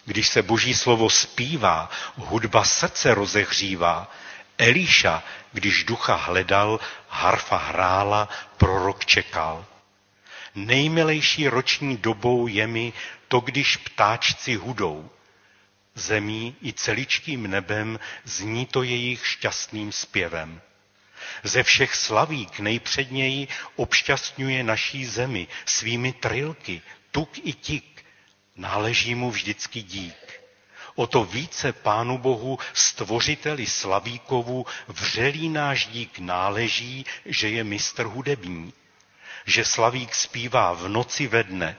Když 0.05 0.29
se 0.29 0.42
boží 0.42 0.74
slovo 0.74 1.11
zpívá, 1.11 1.90
hudba 2.16 2.64
srdce 2.64 3.14
rozehřívá. 3.14 4.11
Elíša, 4.61 5.23
když 5.53 5.85
ducha 5.85 6.14
hledal, 6.14 6.81
harfa 7.09 7.57
hrála, 7.57 8.29
prorok 8.57 9.05
čekal. 9.05 9.66
Nejmilejší 10.55 11.49
roční 11.49 11.96
dobou 11.96 12.46
je 12.46 12.66
mi 12.66 12.92
to, 13.29 13.40
když 13.40 13.77
ptáčci 13.77 14.55
hudou. 14.55 15.11
Zemí 15.94 16.57
i 16.62 16.73
celičkým 16.73 17.51
nebem 17.51 17.99
zní 18.25 18.66
to 18.66 18.83
jejich 18.83 19.27
šťastným 19.27 19.92
zpěvem. 19.92 20.61
Ze 21.42 21.62
všech 21.62 21.94
slavík 21.94 22.59
nejpředněji 22.59 23.49
obšťastňuje 23.77 24.64
naší 24.64 25.07
zemi 25.07 25.49
svými 25.66 26.12
trilky, 26.12 26.83
tuk 27.11 27.31
i 27.42 27.53
tik, 27.53 28.05
náleží 28.57 29.14
mu 29.14 29.31
vždycky 29.31 29.83
dík. 29.83 30.39
O 31.01 31.07
to 31.07 31.25
více 31.25 31.73
Pánu 31.73 32.19
Bohu, 32.19 32.59
stvořiteli 32.73 33.67
Slavíkovu, 33.67 34.67
vřelý 34.89 35.49
náš 35.49 35.87
dík 35.87 36.19
náleží, 36.19 37.07
že 37.25 37.49
je 37.49 37.65
mistr 37.65 38.05
hudební 38.05 38.73
že 39.47 39.65
slavík 39.65 40.15
zpívá 40.15 40.73
v 40.73 40.89
noci 40.89 41.27
ve 41.27 41.43
dne, 41.43 41.77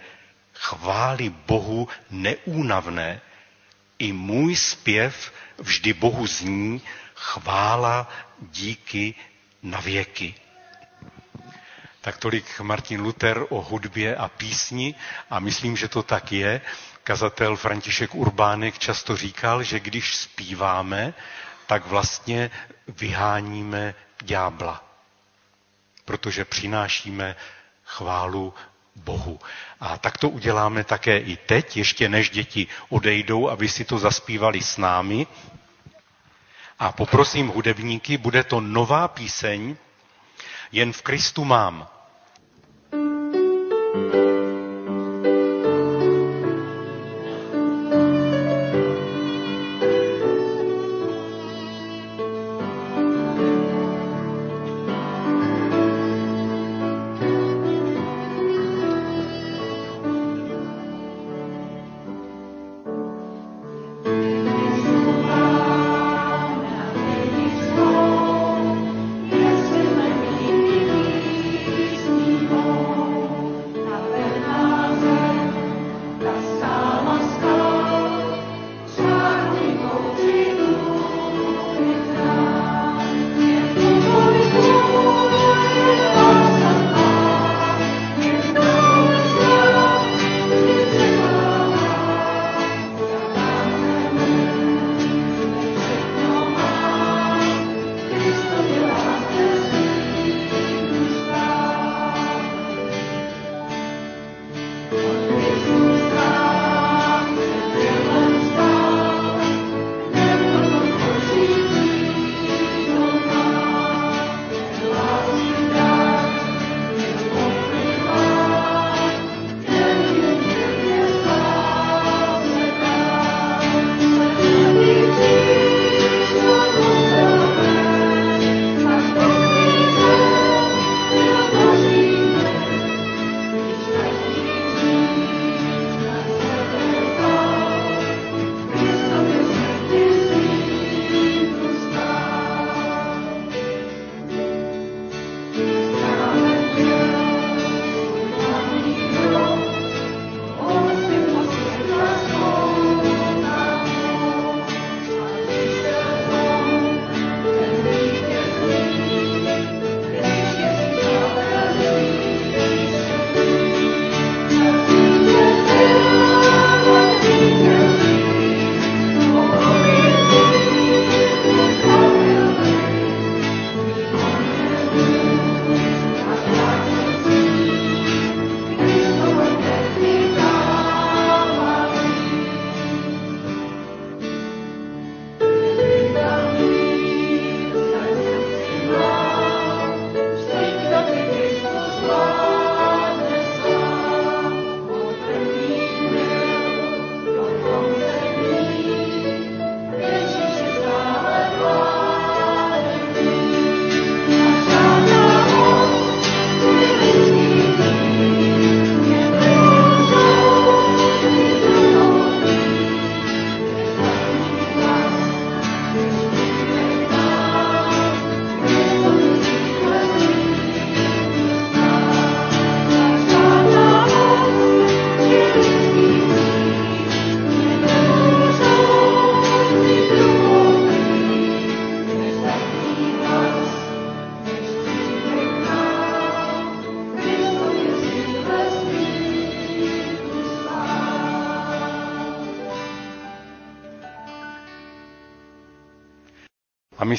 chvály 0.54 1.30
Bohu 1.30 1.88
neúnavné. 2.10 3.22
I 4.00 4.14
můj 4.14 4.56
zpěv 4.56 5.34
vždy 5.58 5.94
Bohu 5.94 6.28
zní, 6.28 6.82
chvála 7.16 8.10
díky 8.42 9.16
na 9.64 9.80
věky. 9.80 10.36
Tak 12.02 12.18
tolik 12.18 12.60
Martin 12.60 13.02
Luther 13.02 13.46
o 13.50 13.62
hudbě 13.62 14.16
a 14.16 14.28
písni 14.28 14.96
a 15.30 15.40
myslím, 15.40 15.78
že 15.78 15.88
to 15.88 16.04
tak 16.04 16.32
je. 16.32 16.62
Kazatel 17.04 17.56
František 17.56 18.16
Urbánek 18.16 18.80
často 18.80 19.16
říkal, 19.18 19.64
že 19.64 19.80
když 19.80 20.16
zpíváme, 20.16 21.14
tak 21.68 21.86
vlastně 21.88 22.52
vyháníme 22.88 23.96
ďábla 24.24 24.92
protože 26.12 26.46
přinášíme 26.46 27.36
chválu 27.86 28.54
Bohu. 28.96 29.40
A 29.80 29.98
tak 29.98 30.18
to 30.18 30.30
uděláme 30.30 30.84
také 30.84 31.18
i 31.18 31.38
teď, 31.38 31.78
ještě 31.78 32.10
než 32.10 32.30
děti 32.30 32.68
odejdou, 32.90 33.50
aby 33.50 33.70
si 33.70 33.86
to 33.86 34.00
zaspívali 34.00 34.62
s 34.62 34.78
námi. 34.78 35.28
A 36.80 36.92
poprosím 36.92 37.48
hudebníky, 37.48 38.18
bude 38.18 38.44
to 38.44 38.62
nová 38.62 39.08
píseň, 39.08 39.76
jen 40.72 40.94
v 40.94 41.02
Kristu 41.02 41.46
mám. 41.46 41.88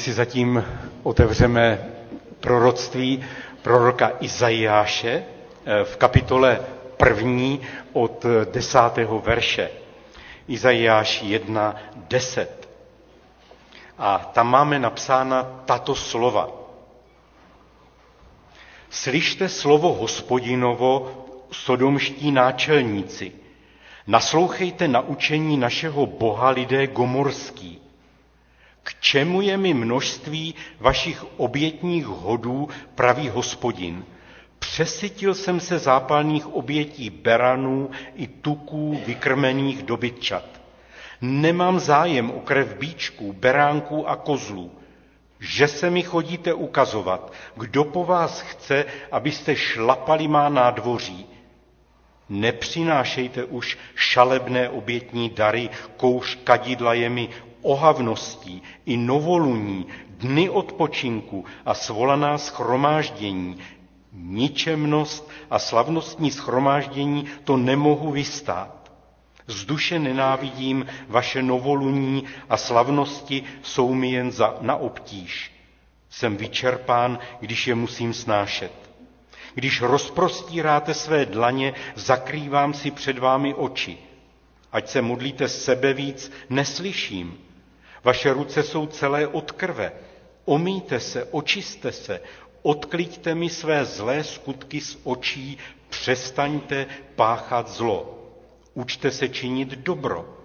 Si 0.03 0.13
zatím 0.13 0.65
otevřeme 1.03 1.79
proroctví 2.41 3.25
proroka 3.63 4.13
Izajáše 4.21 5.23
eh, 5.67 5.85
v 5.85 5.97
kapitole 5.97 6.61
první 6.97 7.61
od 7.93 8.27
desátého 8.53 9.19
verše. 9.21 9.71
Izajáš 10.49 11.23
1, 11.23 11.77
10. 11.97 12.69
A 13.99 14.19
tam 14.19 14.51
máme 14.51 14.79
napsána 14.79 15.63
tato 15.65 15.95
slova. 15.95 16.51
Slyšte 18.91 19.49
slovo 19.49 19.93
hospodinovo, 19.95 21.11
sodomští 21.51 22.33
náčelníci. 22.33 23.33
Naslouchejte 24.07 24.89
na 24.89 25.01
učení 25.01 25.57
našeho 25.57 26.07
Boha 26.07 26.51
lidé 26.51 26.87
gomorský. 26.87 27.82
K 28.83 29.01
čemu 29.01 29.41
je 29.41 29.57
mi 29.57 29.75
množství 29.75 30.55
vašich 30.81 31.25
obětních 31.37 32.07
hodů, 32.07 32.69
pravý 32.95 33.29
hospodin? 33.29 34.05
Přesytil 34.59 35.35
jsem 35.35 35.61
se 35.61 35.79
zápalných 35.79 36.55
obětí 36.55 37.11
beranů 37.11 37.91
i 38.17 38.27
tuků 38.27 39.01
vykrmených 39.07 39.83
dobytčat. 39.83 40.45
Nemám 41.21 41.81
zájem 41.81 42.31
o 42.31 42.41
krev 42.41 42.75
bíčků, 42.77 43.33
beránků 43.33 44.09
a 44.09 44.17
kozlů, 44.17 44.71
že 45.41 45.69
se 45.69 45.91
mi 45.91 46.03
chodíte 46.03 46.53
ukazovat, 46.55 47.33
kdo 47.57 47.85
po 47.85 48.05
vás 48.05 48.41
chce, 48.41 48.85
abyste 49.13 49.57
šlapali 49.57 50.29
má 50.29 50.49
nádvoří. 50.49 51.27
Nepřinášejte 52.29 53.45
už 53.45 53.79
šalebné 53.95 54.69
obětní 54.69 55.31
dary, 55.31 55.71
kouř 55.97 56.39
kadidla 56.45 56.95
je 56.95 57.09
mi 57.09 57.29
ohavností 57.63 58.63
i 58.87 58.97
novoluní, 58.97 59.87
dny 60.09 60.51
odpočinku 60.51 61.45
a 61.67 61.75
svolaná 61.75 62.39
schromáždění, 62.39 63.59
ničemnost 64.13 65.31
a 65.51 65.59
slavnostní 65.59 66.31
schromáždění 66.31 67.25
to 67.45 67.57
nemohu 67.57 68.11
vystát. 68.11 68.93
Z 69.47 69.65
duše 69.65 69.99
nenávidím 69.99 70.87
vaše 71.09 71.43
novoluní 71.43 72.25
a 72.49 72.57
slavnosti 72.57 73.43
jsou 73.63 73.95
mi 73.95 74.11
jen 74.13 74.31
za, 74.33 74.57
na 74.61 74.77
obtíž. 74.77 75.53
Jsem 76.11 76.37
vyčerpán, 76.37 77.19
když 77.41 77.67
je 77.67 77.75
musím 77.75 78.15
snášet. 78.15 78.73
Když 79.55 79.81
rozprostíráte 79.81 80.95
své 80.95 81.27
dlaně, 81.27 81.75
zakrývám 81.95 82.75
si 82.75 82.91
před 82.91 83.19
vámi 83.19 83.55
oči. 83.55 83.99
Ať 84.73 84.89
se 84.89 85.03
modlíte 85.03 85.49
sebe 85.49 85.93
víc, 85.95 86.33
neslyším. 86.51 87.39
Vaše 88.05 88.33
ruce 88.33 88.63
jsou 88.63 88.87
celé 88.87 89.27
od 89.27 89.53
krve. 89.53 89.93
Omíte 90.45 91.01
se, 91.01 91.25
očiste 91.25 91.93
se, 91.93 92.21
odkliďte 92.63 93.35
mi 93.35 93.49
své 93.51 93.85
zlé 93.85 94.25
skutky 94.25 94.81
z 94.81 94.99
očí, 95.05 95.59
přestaňte 95.89 96.87
páchat 97.17 97.69
zlo. 97.69 98.19
Učte 98.75 99.11
se 99.11 99.29
činit 99.29 99.69
dobro. 99.69 100.39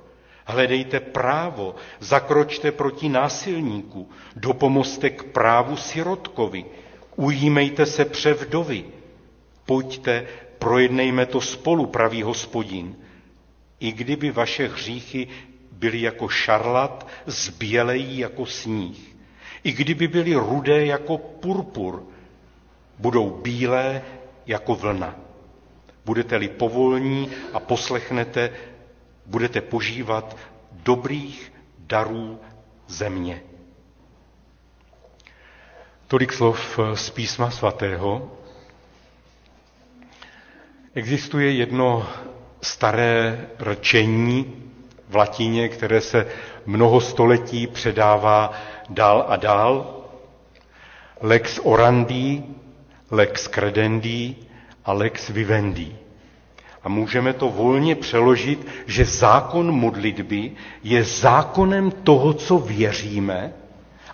Hledejte 0.46 1.00
právo, 1.00 1.76
zakročte 2.00 2.72
proti 2.72 3.10
násilníku, 3.10 4.10
dopomozte 4.36 5.10
k 5.10 5.24
právu 5.24 5.76
sirotkovi, 5.78 6.66
ujímejte 7.16 7.86
se 7.86 8.06
převdovy. 8.06 8.86
Pojďte, 9.66 10.28
projednejme 10.60 11.26
to 11.26 11.42
spolu, 11.42 11.86
pravý 11.86 12.24
hospodin. 12.24 12.96
I 13.80 13.92
kdyby 13.92 14.32
vaše 14.32 14.68
hříchy 14.68 15.28
byly 15.78 16.02
jako 16.02 16.28
šarlat, 16.30 17.08
zbělejí 17.26 18.18
jako 18.18 18.46
sníh. 18.46 19.16
I 19.64 19.72
kdyby 19.72 20.08
byly 20.08 20.36
rudé 20.36 20.86
jako 20.86 21.18
purpur, 21.18 22.04
budou 23.00 23.30
bílé 23.30 24.02
jako 24.46 24.76
vlna. 24.76 25.16
Budete-li 26.06 26.48
povolní 26.48 27.30
a 27.54 27.60
poslechnete, 27.60 28.50
budete 29.26 29.62
požívat 29.62 30.38
dobrých 30.72 31.54
darů 31.80 32.40
země. 32.88 33.42
Tolik 36.08 36.34
slov 36.34 36.80
z 36.94 37.10
písma 37.10 37.52
svatého. 37.52 38.38
Existuje 40.94 41.52
jedno 41.54 42.08
staré 42.62 43.48
rčení 43.60 44.67
v 45.10 45.16
latině, 45.16 45.70
které 45.70 46.02
se 46.02 46.28
mnoho 46.66 47.02
století 47.02 47.68
předává 47.68 48.54
dál 48.90 49.26
a 49.28 49.36
dál. 49.36 49.94
Lex 51.22 51.60
orandi, 51.64 52.44
lex 53.12 53.48
credendi 53.48 54.36
a 54.86 54.94
lex 54.94 55.30
vivendi. 55.30 55.96
A 56.84 56.90
můžeme 56.90 57.34
to 57.34 57.50
volně 57.50 57.96
přeložit, 57.96 58.68
že 58.88 59.06
zákon 59.06 59.72
modlitby 59.72 60.52
je 60.84 61.04
zákonem 61.04 61.92
toho, 61.92 62.34
co 62.34 62.58
věříme 62.58 63.54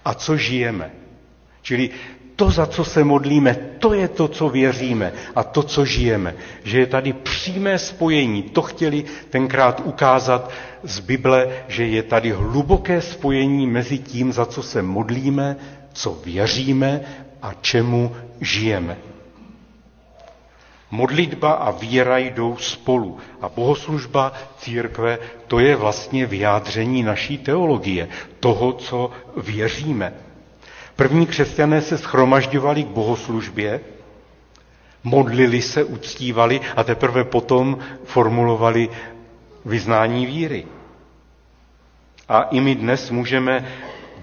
a 0.06 0.13
co 0.13 0.38
žijeme. 0.38 0.91
Čili 1.62 1.89
to, 2.35 2.51
za 2.51 2.65
co 2.65 2.85
se 2.85 3.03
modlíme, 3.03 3.55
to 3.79 3.93
je 3.93 4.07
to, 4.07 4.27
co 4.27 4.49
věříme 4.49 5.13
a 5.35 5.43
to, 5.43 5.63
co 5.63 5.85
žijeme. 5.85 6.35
Že 6.63 6.79
je 6.79 6.85
tady 6.87 7.13
přímé 7.13 7.79
spojení. 7.79 8.43
To 8.43 8.61
chtěli 8.61 9.03
tenkrát 9.29 9.81
ukázat 9.85 10.51
z 10.83 10.99
Bible, 10.99 11.47
že 11.67 11.85
je 11.85 12.03
tady 12.03 12.31
hluboké 12.31 13.01
spojení 13.01 13.67
mezi 13.67 13.97
tím, 13.97 14.33
za 14.33 14.45
co 14.45 14.63
se 14.63 14.81
modlíme, 14.81 15.55
co 15.93 16.17
věříme 16.25 17.01
a 17.41 17.53
čemu 17.61 18.15
žijeme. 18.41 18.97
Modlitba 20.91 21.51
a 21.51 21.71
víra 21.71 22.17
jdou 22.17 22.57
spolu. 22.57 23.17
A 23.41 23.49
bohoslužba 23.49 24.33
církve, 24.57 25.19
to 25.47 25.59
je 25.59 25.75
vlastně 25.75 26.25
vyjádření 26.25 27.03
naší 27.03 27.37
teologie, 27.37 28.07
toho, 28.39 28.73
co 28.73 29.11
věříme. 29.37 30.13
První 30.95 31.25
křesťané 31.27 31.82
se 31.82 31.97
schromažďovali 31.97 32.84
k 32.84 32.88
bohoslužbě, 32.88 33.79
modlili 35.03 35.62
se, 35.62 35.84
uctívali 35.84 36.62
a 36.75 36.84
teprve 36.84 37.23
potom 37.23 37.77
formulovali 38.06 38.89
vyznání 39.65 40.25
víry. 40.25 40.65
A 42.29 42.41
i 42.41 42.60
my 42.62 42.75
dnes 42.75 43.12
můžeme 43.12 43.65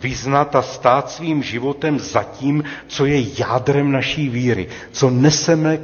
vyznat 0.00 0.56
a 0.56 0.62
stát 0.62 1.10
svým 1.10 1.42
životem 1.42 1.98
za 1.98 2.22
tím, 2.24 2.64
co 2.88 3.06
je 3.06 3.40
jádrem 3.40 3.92
naší 3.92 4.28
víry, 4.28 4.68
co 4.92 5.10
neseme 5.10 5.76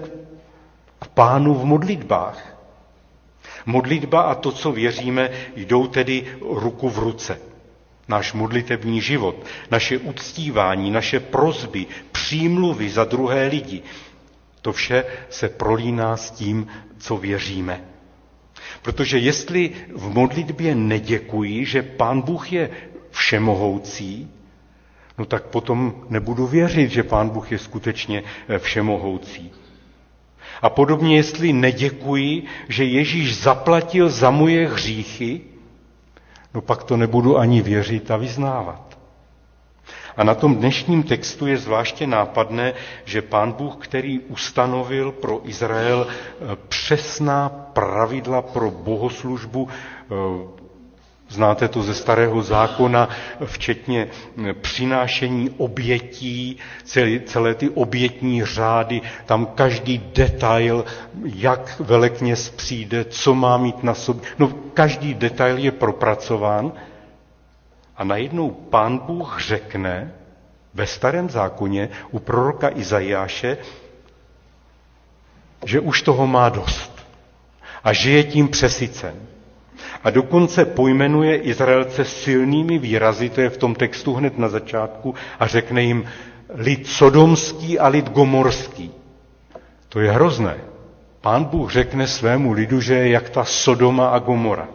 k 0.98 1.06
pánu 1.14 1.54
v 1.54 1.64
modlitbách. 1.64 2.56
Modlitba 3.66 4.20
a 4.20 4.34
to, 4.34 4.52
co 4.52 4.72
věříme, 4.72 5.30
jdou 5.56 5.86
tedy 5.86 6.26
ruku 6.50 6.88
v 6.90 6.98
ruce 6.98 7.38
náš 8.08 8.32
modlitební 8.32 9.00
život, 9.00 9.46
naše 9.70 9.98
uctívání, 9.98 10.90
naše 10.90 11.20
prozby, 11.20 11.86
přímluvy 12.12 12.90
za 12.90 13.04
druhé 13.04 13.46
lidi. 13.46 13.82
To 14.62 14.72
vše 14.72 15.04
se 15.30 15.48
prolíná 15.48 16.16
s 16.16 16.30
tím, 16.30 16.66
co 16.98 17.16
věříme. 17.16 17.80
Protože 18.82 19.18
jestli 19.18 19.70
v 19.94 20.14
modlitbě 20.14 20.74
neděkuji, 20.74 21.64
že 21.64 21.82
Pán 21.82 22.20
Bůh 22.22 22.52
je 22.52 22.70
všemohoucí, 23.10 24.30
no 25.18 25.24
tak 25.24 25.42
potom 25.46 26.04
nebudu 26.08 26.46
věřit, 26.46 26.90
že 26.90 27.02
Pán 27.02 27.28
Bůh 27.28 27.52
je 27.52 27.58
skutečně 27.58 28.22
eh, 28.48 28.58
všemohoucí. 28.58 29.52
A 30.62 30.70
podobně, 30.70 31.16
jestli 31.16 31.52
neděkuji, 31.52 32.42
že 32.68 32.84
Ježíš 32.84 33.36
zaplatil 33.36 34.10
za 34.10 34.30
moje 34.30 34.68
hříchy, 34.68 35.40
no 36.56 36.62
pak 36.62 36.82
to 36.84 36.96
nebudu 36.96 37.38
ani 37.38 37.62
věřit 37.62 38.10
a 38.10 38.16
vyznávat. 38.16 38.98
A 40.16 40.24
na 40.24 40.34
tom 40.34 40.56
dnešním 40.56 41.02
textu 41.02 41.46
je 41.46 41.58
zvláště 41.58 42.06
nápadné, 42.06 42.72
že 43.04 43.22
pán 43.22 43.52
Bůh, 43.52 43.76
který 43.78 44.20
ustanovil 44.20 45.12
pro 45.12 45.40
Izrael 45.48 46.06
eh, 46.08 46.56
přesná 46.68 47.48
pravidla 47.48 48.42
pro 48.42 48.70
bohoslužbu, 48.70 49.68
eh, 49.68 50.14
Znáte 51.28 51.68
to 51.68 51.82
ze 51.82 51.94
starého 51.94 52.42
zákona, 52.42 53.08
včetně 53.44 54.08
eh, 54.48 54.52
přinášení 54.52 55.50
obětí, 55.50 56.56
celé, 56.84 57.20
celé 57.20 57.54
ty 57.54 57.70
obětní 57.70 58.44
řády, 58.44 59.00
tam 59.26 59.46
každý 59.46 59.98
detail, 60.14 60.84
jak 61.24 61.80
velekněz 61.80 62.50
přijde, 62.50 63.04
co 63.04 63.34
má 63.34 63.56
mít 63.56 63.82
na 63.82 63.94
sobě. 63.94 64.22
No, 64.38 64.48
každý 64.74 65.14
detail 65.14 65.58
je 65.58 65.72
propracován 65.72 66.72
a 67.96 68.04
najednou 68.04 68.50
pán 68.50 68.98
Bůh 68.98 69.40
řekne 69.40 70.12
ve 70.74 70.86
starém 70.86 71.30
zákoně 71.30 71.88
u 72.10 72.18
proroka 72.18 72.68
Izajáše, 72.74 73.58
že 75.64 75.80
už 75.80 76.02
toho 76.02 76.26
má 76.26 76.48
dost 76.48 77.06
a 77.84 77.92
že 77.92 78.10
je 78.10 78.24
tím 78.24 78.48
přesycen 78.48 79.14
A 80.06 80.10
dokonce 80.10 80.64
pojmenuje 80.64 81.36
Izraelce 81.36 82.04
silnými 82.04 82.78
výrazy, 82.78 83.30
to 83.30 83.40
je 83.40 83.50
v 83.50 83.56
tom 83.58 83.74
textu 83.74 84.14
hned 84.14 84.38
na 84.38 84.48
začátku, 84.48 85.14
a 85.40 85.46
řekne 85.46 85.82
jim 85.82 86.04
lid 86.54 86.86
sodomský 86.86 87.78
a 87.78 87.88
lid 87.88 88.10
gomorský. 88.10 88.90
To 89.88 90.00
je 90.00 90.10
hrozné. 90.12 90.56
Pán 91.20 91.44
Bůh 91.44 91.72
řekne 91.72 92.06
svému 92.06 92.52
lidu, 92.52 92.80
že 92.80 92.94
je 92.94 93.08
jak 93.08 93.30
ta 93.30 93.44
Sodoma 93.44 94.08
a 94.08 94.18
Gomora. 94.18 94.68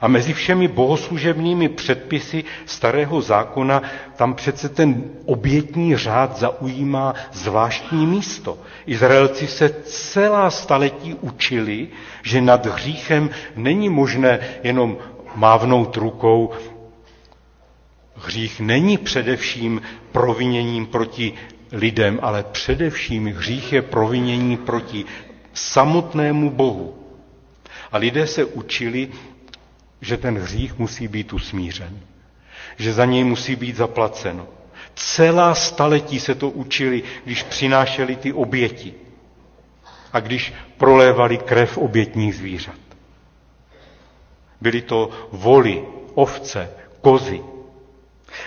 A 0.00 0.08
mezi 0.08 0.32
všemi 0.34 0.68
bohoslužebnými 0.68 1.68
předpisy 1.68 2.44
starého 2.66 3.20
zákona 3.22 3.82
tam 4.16 4.34
přece 4.34 4.68
ten 4.68 5.04
obětní 5.24 5.96
řád 5.96 6.38
zaujímá 6.38 7.14
zvláštní 7.32 8.06
místo. 8.06 8.58
Izraelci 8.86 9.46
se 9.46 9.68
celá 9.84 10.50
staletí 10.50 11.14
učili, 11.20 11.88
že 12.22 12.40
nad 12.40 12.66
hříchem 12.66 13.30
není 13.56 13.88
možné 13.88 14.38
jenom 14.62 14.96
mávnout 15.34 15.96
rukou. 15.96 16.50
Hřích 18.16 18.60
není 18.60 18.98
především 18.98 19.82
proviněním 20.12 20.86
proti 20.86 21.32
lidem, 21.72 22.18
ale 22.22 22.44
především 22.52 23.26
hřích 23.26 23.72
je 23.72 23.82
provinění 23.82 24.56
proti 24.56 25.04
samotnému 25.54 26.50
Bohu. 26.50 26.94
A 27.92 27.98
lidé 27.98 28.26
se 28.26 28.44
učili, 28.44 29.08
že 30.06 30.16
ten 30.16 30.38
hřích 30.38 30.78
musí 30.78 31.08
být 31.08 31.32
usmířen, 31.32 32.00
že 32.76 32.92
za 32.92 33.04
něj 33.04 33.24
musí 33.24 33.56
být 33.56 33.76
zaplaceno. 33.76 34.46
Celá 34.94 35.54
staletí 35.54 36.20
se 36.20 36.34
to 36.34 36.50
učili, 36.50 37.02
když 37.24 37.42
přinášeli 37.42 38.16
ty 38.16 38.32
oběti 38.32 38.94
a 40.12 40.20
když 40.20 40.52
prolévali 40.78 41.38
krev 41.38 41.78
obětních 41.78 42.34
zvířat. 42.34 42.74
Byly 44.60 44.82
to 44.82 45.10
voly, 45.32 45.84
ovce, 46.14 46.70
kozy. 47.00 47.40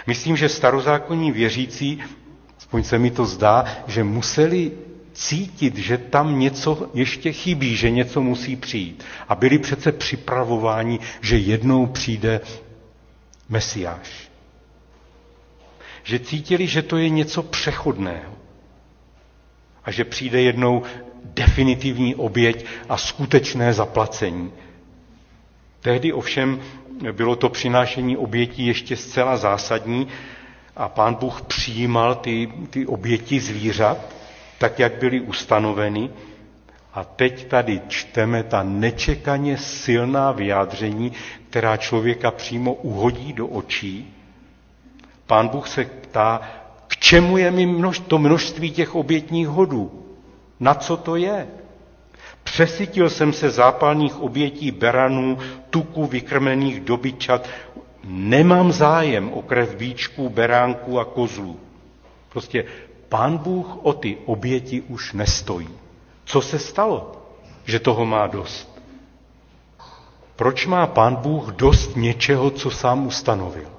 Myslím, 0.08 0.38
že 0.38 0.50
starozákonní 0.50 1.32
věřící, 1.32 2.00
aspoň 2.58 2.84
se 2.84 2.98
mi 3.00 3.12
to 3.12 3.26
zdá, 3.26 3.66
že 3.88 4.04
museli 4.04 4.72
cítit, 5.20 5.76
že 5.78 5.98
tam 5.98 6.40
něco 6.40 6.90
ještě 6.94 7.32
chybí, 7.34 7.76
že 7.76 7.90
něco 7.90 8.22
musí 8.22 8.56
přijít. 8.56 9.04
A 9.28 9.36
byli 9.36 9.60
přece 9.60 9.92
připravováni, 9.92 11.00
že 11.22 11.38
jednou 11.38 11.86
přijde 11.86 12.42
Mesiáš. 13.50 14.30
Že 16.04 16.20
cítili, 16.20 16.68
že 16.68 16.82
to 16.82 16.98
je 16.98 17.10
něco 17.10 17.44
přechodného. 17.44 18.34
A 19.86 19.92
že 19.92 20.04
přijde 20.06 20.42
jednou 20.42 20.84
definitivní 21.24 22.16
oběť 22.16 22.66
a 22.90 22.98
skutečné 22.98 23.74
zaplacení. 23.74 24.52
Tehdy 25.82 26.14
ovšem 26.14 26.60
bylo 27.12 27.36
to 27.36 27.50
přinášení 27.50 28.18
obětí 28.18 28.66
ještě 28.68 28.96
zcela 28.98 29.38
zásadní 29.38 30.08
a 30.76 30.90
pán 30.90 31.16
Bůh 31.16 31.42
přijímal 31.42 32.16
ty, 32.16 32.52
ty 32.70 32.86
oběti 32.88 33.40
zvířat 33.40 34.19
tak 34.60 34.80
jak 34.80 34.94
byly 34.94 35.22
ustanoveny. 35.22 36.10
A 36.94 37.04
teď 37.04 37.48
tady 37.48 37.82
čteme 37.88 38.44
ta 38.44 38.64
nečekaně 38.64 39.58
silná 39.58 40.32
vyjádření, 40.32 41.12
která 41.50 41.78
člověka 41.78 42.32
přímo 42.32 42.74
uhodí 42.74 43.34
do 43.34 43.48
očí. 43.48 44.14
Pán 45.28 45.48
Bůh 45.48 45.68
se 45.68 45.86
ptá, 45.86 46.42
k 46.88 46.98
čemu 46.98 47.38
je 47.38 47.52
mi 47.52 47.66
množ, 47.66 48.00
to 48.00 48.18
množství 48.18 48.72
těch 48.72 48.96
obětních 48.96 49.48
hodů? 49.48 50.06
Na 50.60 50.74
co 50.74 50.98
to 50.98 51.16
je? 51.16 51.48
Přesytil 52.44 53.10
jsem 53.10 53.34
se 53.34 53.50
zápalných 53.50 54.22
obětí 54.22 54.72
beranů, 54.72 55.38
tuku 55.70 56.06
vykrmených 56.06 56.80
dobyčat. 56.80 57.48
Nemám 58.04 58.72
zájem 58.72 59.30
o 59.34 59.42
krev 59.42 59.76
bíčků, 59.76 60.30
beránků 60.30 61.00
a 61.00 61.06
kozlů. 61.06 61.60
Prostě 62.30 62.66
Pán 63.10 63.38
Bůh 63.38 63.68
o 63.86 63.94
ty 63.94 64.18
oběti 64.26 64.82
už 64.82 65.14
nestojí. 65.14 65.70
Co 66.26 66.42
se 66.42 66.60
stalo, 66.60 67.12
že 67.66 67.80
toho 67.80 68.06
má 68.06 68.28
dost? 68.28 68.80
Proč 70.36 70.66
má 70.66 70.88
pán 70.88 71.16
Bůh 71.16 71.48
dost 71.52 71.96
něčeho, 71.96 72.52
co 72.52 72.72
sám 72.72 73.08
ustanovil? 73.08 73.70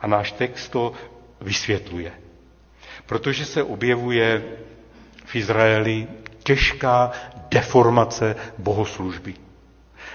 A 0.00 0.06
náš 0.06 0.32
text 0.32 0.68
to 0.68 0.92
vysvětluje. 1.40 2.12
Protože 3.06 3.44
se 3.46 3.62
objevuje 3.62 4.42
v 5.24 5.36
Izraeli 5.36 6.06
těžká 6.42 7.10
deformace 7.50 8.36
bohoslužby. 8.58 9.34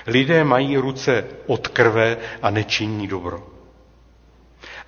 Lidé 0.07 0.43
mají 0.43 0.77
ruce 0.77 1.25
od 1.47 1.67
krve 1.67 2.17
a 2.41 2.49
nečiní 2.49 3.07
dobro. 3.07 3.56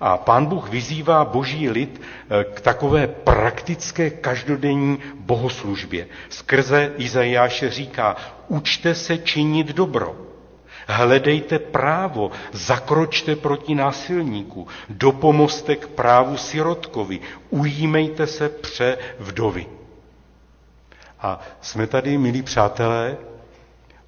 A 0.00 0.16
pán 0.16 0.46
Bůh 0.46 0.68
vyzývá 0.68 1.24
boží 1.24 1.70
lid 1.70 2.00
eh, 2.00 2.44
k 2.44 2.60
takové 2.60 3.06
praktické 3.06 4.10
každodenní 4.10 4.98
bohoslužbě. 5.14 6.06
Skrze 6.28 6.92
Izajáše 6.96 7.70
říká, 7.70 8.16
učte 8.48 8.94
se 8.94 9.18
činit 9.18 9.66
dobro. 9.66 10.16
Hledejte 10.86 11.58
právo, 11.58 12.30
zakročte 12.52 13.36
proti 13.36 13.74
násilníku, 13.74 14.66
dopomozte 14.88 15.76
k 15.76 15.86
právu 15.88 16.36
sirotkovi, 16.36 17.20
ujímejte 17.50 18.26
se 18.26 18.48
pře 18.48 18.98
vdovy. 19.18 19.66
A 21.20 21.40
jsme 21.60 21.86
tady, 21.86 22.18
milí 22.18 22.42
přátelé, 22.42 23.16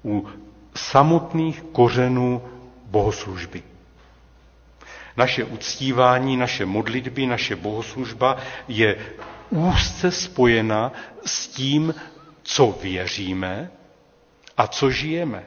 u 0.05 0.27
samotných 0.75 1.61
kořenů 1.71 2.41
bohoslužby. 2.85 3.63
Naše 5.17 5.43
uctívání, 5.43 6.37
naše 6.37 6.65
modlitby, 6.65 7.25
naše 7.25 7.55
bohoslužba 7.55 8.37
je 8.67 8.95
úzce 9.49 10.11
spojena 10.11 10.91
s 11.25 11.47
tím, 11.47 11.93
co 12.43 12.75
věříme 12.81 13.71
a 14.57 14.67
co 14.67 14.91
žijeme. 14.91 15.43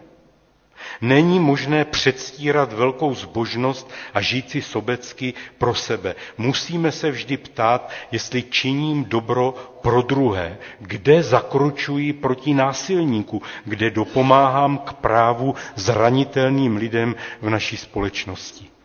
Není 1.01 1.41
možné 1.41 1.85
předstírat 1.85 2.73
velkou 2.73 3.15
zbožnost 3.15 3.91
a 4.15 4.21
žít 4.21 4.51
si 4.51 4.63
sobecky 4.63 5.35
pro 5.59 5.75
sebe. 5.75 6.15
Musíme 6.39 6.93
se 6.93 7.11
vždy 7.11 7.37
ptát, 7.37 7.91
jestli 8.13 8.43
činím 8.43 9.05
dobro 9.05 9.55
pro 9.83 10.03
druhé, 10.03 10.59
kde 10.81 11.23
zakročuji 11.23 12.13
proti 12.13 12.55
násilníku, 12.55 13.43
kde 13.65 13.91
dopomáhám 13.91 14.79
k 14.79 14.93
právu 14.93 15.55
zranitelným 15.75 16.77
lidem 16.77 17.15
v 17.41 17.51
naší 17.51 17.77
společnosti. 17.77 18.76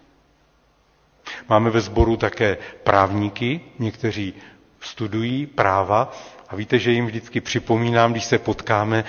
Máme 1.49 1.69
ve 1.69 1.81
sboru 1.81 2.17
také 2.17 2.57
právníky, 2.83 3.61
někteří 3.79 4.33
studují 4.81 5.45
práva 5.45 6.11
a 6.49 6.55
víte, 6.55 6.79
že 6.79 6.91
jim 6.91 7.05
vždycky 7.05 7.41
připomínám, 7.41 8.11
když 8.11 8.25
se 8.25 8.37
potkáme, 8.39 9.03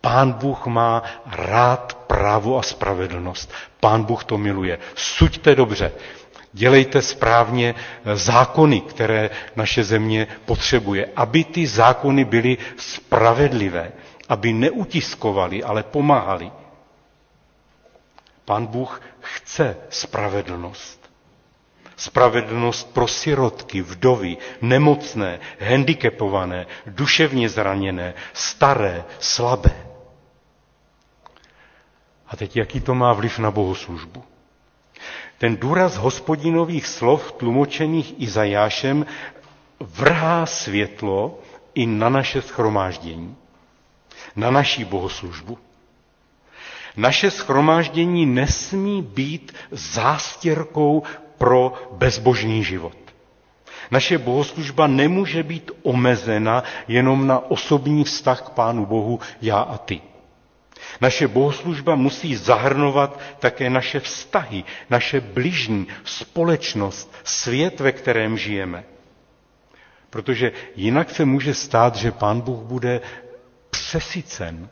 Pán 0.00 0.32
Bůh 0.32 0.66
má 0.66 1.02
rád 1.26 1.94
právo 2.06 2.58
a 2.58 2.62
spravedlnost. 2.62 3.52
Pán 3.80 4.02
Bůh 4.04 4.24
to 4.24 4.38
miluje. 4.38 4.78
Suďte 4.94 5.54
dobře. 5.54 5.92
Dělejte 6.52 7.02
správně 7.02 7.74
zákony, 8.14 8.80
které 8.80 9.30
naše 9.56 9.84
země 9.84 10.26
potřebuje, 10.44 11.08
aby 11.16 11.44
ty 11.44 11.66
zákony 11.66 12.24
byly 12.24 12.58
spravedlivé, 12.76 13.92
aby 14.28 14.52
neutiskovali, 14.52 15.62
ale 15.64 15.82
pomáhali. 15.82 16.50
Pán 18.44 18.66
Bůh 18.66 19.00
chce 19.20 19.76
spravedlnost. 19.90 21.05
Spravedlnost 21.96 22.92
pro 22.94 23.08
sirotky, 23.08 23.82
vdovy, 23.82 24.36
nemocné, 24.62 25.40
handicapované, 25.60 26.66
duševně 26.86 27.48
zraněné, 27.48 28.14
staré, 28.32 29.04
slabé. 29.18 29.86
A 32.28 32.36
teď 32.36 32.56
jaký 32.56 32.80
to 32.80 32.94
má 32.94 33.12
vliv 33.12 33.38
na 33.38 33.50
bohoslužbu? 33.50 34.24
Ten 35.38 35.56
důraz 35.56 35.96
hospodinových 35.96 36.86
slov 36.86 37.32
tlumočených 37.32 38.20
Izajášem 38.20 39.06
vrhá 39.80 40.46
světlo 40.46 41.38
i 41.74 41.86
na 41.86 42.08
naše 42.08 42.42
schromáždění, 42.42 43.36
na 44.36 44.50
naší 44.50 44.84
bohoslužbu. 44.84 45.58
Naše 46.96 47.30
schromáždění 47.30 48.26
nesmí 48.26 49.02
být 49.02 49.52
zástěrkou 49.70 51.02
pro 51.38 51.72
bezbožný 51.92 52.64
život. 52.64 52.96
Naše 53.90 54.18
bohoslužba 54.18 54.86
nemůže 54.86 55.42
být 55.42 55.70
omezena 55.82 56.64
jenom 56.88 57.26
na 57.26 57.38
osobní 57.50 58.04
vztah 58.04 58.42
k 58.42 58.50
Pánu 58.50 58.86
Bohu 58.86 59.20
já 59.42 59.58
a 59.60 59.78
ty. 59.78 60.00
Naše 61.00 61.28
bohoslužba 61.28 61.94
musí 61.94 62.36
zahrnovat 62.36 63.20
také 63.38 63.70
naše 63.70 64.00
vztahy, 64.00 64.64
naše 64.90 65.20
bližní, 65.20 65.86
společnost, 66.04 67.14
svět, 67.24 67.80
ve 67.80 67.92
kterém 67.92 68.38
žijeme. 68.38 68.84
Protože 70.10 70.52
jinak 70.76 71.10
se 71.10 71.24
může 71.24 71.54
stát, 71.54 71.96
že 71.96 72.12
Pán 72.12 72.40
Bůh 72.40 72.62
bude 72.62 73.00
přesycen 73.70 74.68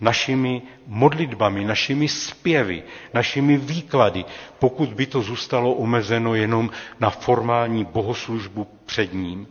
našimi 0.00 0.62
modlitbami, 0.86 1.64
našimi 1.64 2.08
zpěvy, 2.08 2.82
našimi 3.14 3.56
výklady, 3.56 4.24
pokud 4.58 4.88
by 4.92 5.06
to 5.06 5.22
zůstalo 5.22 5.72
omezeno 5.74 6.34
jenom 6.34 6.70
na 7.00 7.10
formální 7.10 7.84
bohoslužbu 7.84 8.66
před 8.86 9.14
ním. 9.14 9.48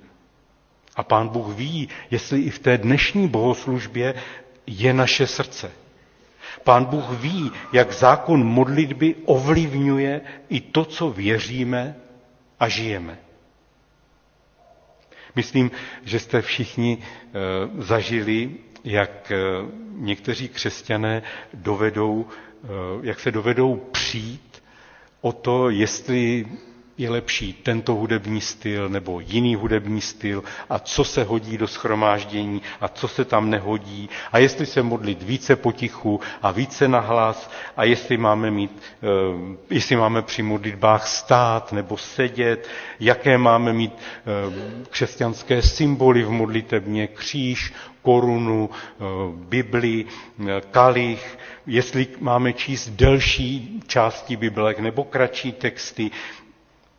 A 0.96 1.04
pán 1.04 1.28
Bůh 1.28 1.48
ví, 1.56 1.90
jestli 2.12 2.40
i 2.42 2.50
v 2.50 2.60
té 2.60 2.78
dnešní 2.78 3.28
bohoslužbě 3.28 4.14
je 4.68 4.94
naše 4.94 5.28
srdce. 5.28 5.72
Pán 6.64 6.86
Bůh 6.86 7.10
ví, 7.22 7.52
jak 7.74 7.92
zákon 7.94 8.44
modlitby 8.46 9.16
ovlivňuje 9.26 10.22
i 10.50 10.62
to, 10.62 10.86
co 10.86 11.10
věříme 11.10 11.96
a 12.60 12.68
žijeme. 12.70 13.18
Myslím, 15.36 15.72
že 16.04 16.20
jste 16.20 16.42
všichni 16.42 16.98
e, 16.98 17.82
zažili, 17.84 18.50
jak 18.86 19.32
e, 19.32 19.36
někteří 19.92 20.50
křesťané 20.50 21.22
dovedou, 21.54 22.26
e, 22.64 22.68
jak 23.02 23.20
se 23.20 23.32
dovedou 23.32 23.76
přijít 23.92 24.64
o 25.22 25.32
to, 25.32 25.70
jestli 25.70 26.46
je 26.98 27.10
lepší 27.10 27.54
tento 27.54 27.94
hudební 27.96 28.42
styl 28.42 28.90
nebo 28.90 29.20
jiný 29.20 29.56
hudební 29.56 30.02
styl 30.02 30.44
a 30.70 30.80
co 30.80 31.04
se 31.04 31.24
hodí 31.24 31.58
do 31.58 31.68
schromáždění 31.68 32.62
a 32.82 32.88
co 32.88 33.08
se 33.08 33.26
tam 33.26 33.50
nehodí 33.50 34.10
a 34.32 34.38
jestli 34.38 34.66
se 34.66 34.82
modlit 34.84 35.24
více 35.24 35.56
potichu 35.56 36.20
a 36.42 36.52
více 36.52 36.88
nahlas 36.88 37.52
a 37.78 37.84
jestli 37.84 38.18
máme, 38.18 38.52
mít, 38.52 38.82
eh, 39.04 39.08
jestli 39.70 39.96
máme 39.96 40.22
při 40.22 40.44
modlitbách 40.44 41.08
stát 41.08 41.72
nebo 41.72 41.98
sedět, 41.98 42.68
jaké 43.00 43.38
máme 43.38 43.74
mít 43.74 43.94
eh, 43.98 44.86
křesťanské 44.90 45.62
symboly 45.62 46.24
v 46.24 46.30
modlitebně, 46.32 47.08
kříž, 47.08 47.74
korunu, 48.02 48.70
eh, 48.74 49.04
Bibli, 49.36 50.06
kalich, 50.72 51.38
jestli 51.68 52.08
máme 52.20 52.54
číst 52.54 52.90
delší 52.90 53.80
části 53.88 54.36
Biblek 54.36 54.80
nebo 54.80 55.04
kratší 55.04 55.52
texty, 55.52 56.12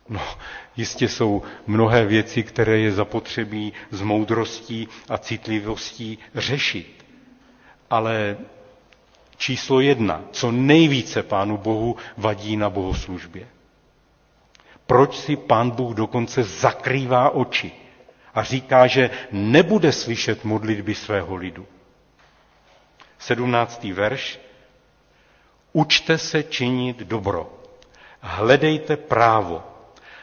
No, 0.09 0.21
jistě 0.77 1.09
jsou 1.09 1.43
mnohé 1.67 2.05
věci, 2.05 2.43
které 2.43 2.77
je 2.79 2.91
zapotřebí 2.91 3.73
s 3.91 4.01
moudrostí 4.01 4.87
a 5.09 5.17
citlivostí 5.17 6.17
řešit. 6.35 7.05
Ale 7.89 8.37
číslo 9.37 9.79
jedna, 9.79 10.23
co 10.31 10.51
nejvíce 10.51 11.23
Pánu 11.23 11.57
Bohu 11.57 11.95
vadí 12.17 12.57
na 12.57 12.69
bohoslužbě. 12.69 13.47
Proč 14.85 15.17
si 15.17 15.35
Pán 15.35 15.71
Bůh 15.71 15.95
dokonce 15.95 16.43
zakrývá 16.43 17.29
oči 17.29 17.71
a 18.33 18.43
říká, 18.43 18.87
že 18.87 19.09
nebude 19.31 19.91
slyšet 19.91 20.43
modlitby 20.43 20.95
svého 20.95 21.35
lidu? 21.35 21.65
17. 23.19 23.83
verš. 23.83 24.39
Učte 25.73 26.17
se 26.17 26.43
činit 26.43 26.97
dobro. 26.97 27.53
Hledejte 28.21 28.97
právo 28.97 29.63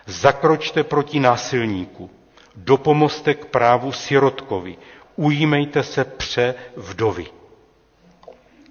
Zakročte 0.06 0.84
proti 0.84 1.20
násilníku, 1.20 2.10
dopomozte 2.56 3.34
k 3.34 3.44
právu 3.44 3.92
sirotkovi, 3.92 4.76
ujímejte 5.16 5.82
se 5.82 6.04
pře 6.04 6.54
vdovy. 6.76 7.26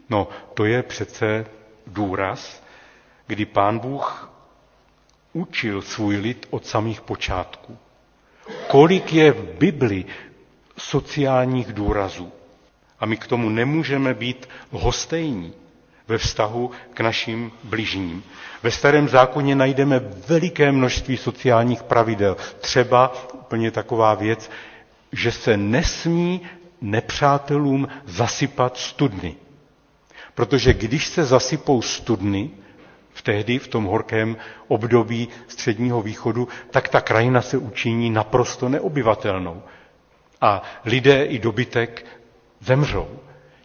No, 0.09 0.27
to 0.53 0.65
je 0.65 0.83
přece 0.83 1.45
důraz, 1.87 2.63
kdy 3.27 3.45
pán 3.45 3.79
Bůh 3.79 4.29
učil 5.33 5.81
svůj 5.81 6.17
lid 6.17 6.47
od 6.49 6.65
samých 6.65 7.01
počátků. 7.01 7.77
Kolik 8.67 9.13
je 9.13 9.31
v 9.31 9.43
Bibli 9.57 10.05
sociálních 10.77 11.73
důrazů. 11.73 12.31
A 12.99 13.05
my 13.05 13.17
k 13.17 13.27
tomu 13.27 13.49
nemůžeme 13.49 14.13
být 14.13 14.49
hostejní 14.71 15.53
ve 16.07 16.17
vztahu 16.17 16.71
k 16.93 16.99
našim 16.99 17.51
bližním. 17.63 18.23
Ve 18.63 18.71
starém 18.71 19.09
zákoně 19.09 19.55
najdeme 19.55 19.99
veliké 20.27 20.71
množství 20.71 21.17
sociálních 21.17 21.83
pravidel. 21.83 22.37
Třeba 22.61 23.13
úplně 23.33 23.71
taková 23.71 24.13
věc, 24.13 24.51
že 25.11 25.31
se 25.31 25.57
nesmí 25.57 26.41
nepřátelům 26.81 27.87
zasypat 28.05 28.77
studny. 28.77 29.35
Protože 30.35 30.73
když 30.73 31.07
se 31.07 31.25
zasypou 31.25 31.81
studny, 31.81 32.49
v 33.13 33.21
tehdy, 33.21 33.59
v 33.59 33.67
tom 33.67 33.83
horkém 33.85 34.37
období 34.67 35.27
středního 35.47 36.01
východu, 36.01 36.47
tak 36.71 36.89
ta 36.89 37.01
krajina 37.01 37.41
se 37.41 37.57
učiní 37.57 38.09
naprosto 38.09 38.69
neobyvatelnou. 38.69 39.63
A 40.41 40.61
lidé 40.85 41.25
i 41.25 41.39
dobytek 41.39 42.05
zemřou. 42.59 43.07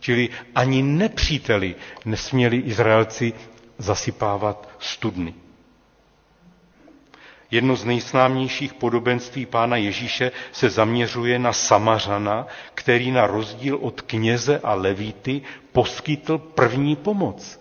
Čili 0.00 0.28
ani 0.54 0.82
nepříteli 0.82 1.74
nesměli 2.04 2.56
Izraelci 2.56 3.32
zasypávat 3.78 4.68
studny. 4.78 5.34
Jedno 7.50 7.76
z 7.76 7.84
nejsnámějších 7.84 8.74
podobenství 8.74 9.46
pána 9.46 9.76
Ježíše 9.76 10.32
se 10.52 10.70
zaměřuje 10.70 11.38
na 11.38 11.52
Samařana, 11.52 12.46
který 12.74 13.10
na 13.10 13.26
rozdíl 13.26 13.76
od 13.80 14.00
kněze 14.00 14.60
a 14.62 14.74
levíty 14.74 15.42
poskytl 15.72 16.38
první 16.38 16.96
pomoc. 16.96 17.60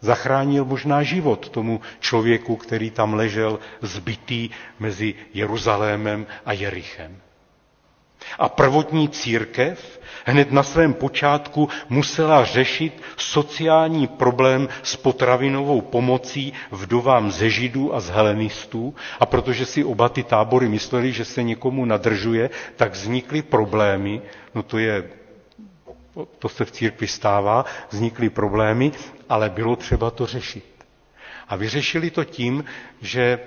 Zachránil 0.00 0.64
možná 0.64 1.02
život 1.02 1.48
tomu 1.48 1.80
člověku, 2.00 2.56
který 2.56 2.90
tam 2.90 3.14
ležel 3.14 3.58
zbytý 3.82 4.50
mezi 4.78 5.14
Jeruzalémem 5.34 6.26
a 6.46 6.52
Jerichem. 6.52 7.20
A 8.38 8.48
prvotní 8.48 9.08
církev 9.08 10.00
hned 10.24 10.52
na 10.52 10.62
svém 10.62 10.94
počátku 10.94 11.68
musela 11.88 12.44
řešit 12.44 13.02
sociální 13.16 14.06
problém 14.06 14.68
s 14.82 14.96
potravinovou 14.96 15.80
pomocí 15.80 16.52
vdovám 16.70 17.30
ze 17.30 17.50
židů 17.50 17.94
a 17.94 18.00
z 18.00 18.08
helenistů 18.10 18.94
a 19.20 19.26
protože 19.26 19.66
si 19.66 19.84
oba 19.84 20.08
ty 20.08 20.22
tábory 20.22 20.68
mysleli, 20.68 21.12
že 21.12 21.24
se 21.24 21.42
někomu 21.42 21.84
nadržuje, 21.84 22.50
tak 22.76 22.92
vznikly 22.92 23.42
problémy, 23.42 24.22
no 24.54 24.62
to 24.62 24.78
je, 24.78 25.04
to 26.38 26.48
se 26.48 26.64
v 26.64 26.70
církvi 26.70 27.06
stává, 27.06 27.64
vznikly 27.90 28.30
problémy, 28.30 28.92
ale 29.28 29.50
bylo 29.50 29.76
třeba 29.76 30.10
to 30.10 30.26
řešit. 30.26 30.64
A 31.48 31.56
vyřešili 31.56 32.10
to 32.10 32.24
tím, 32.24 32.64
že 33.00 33.38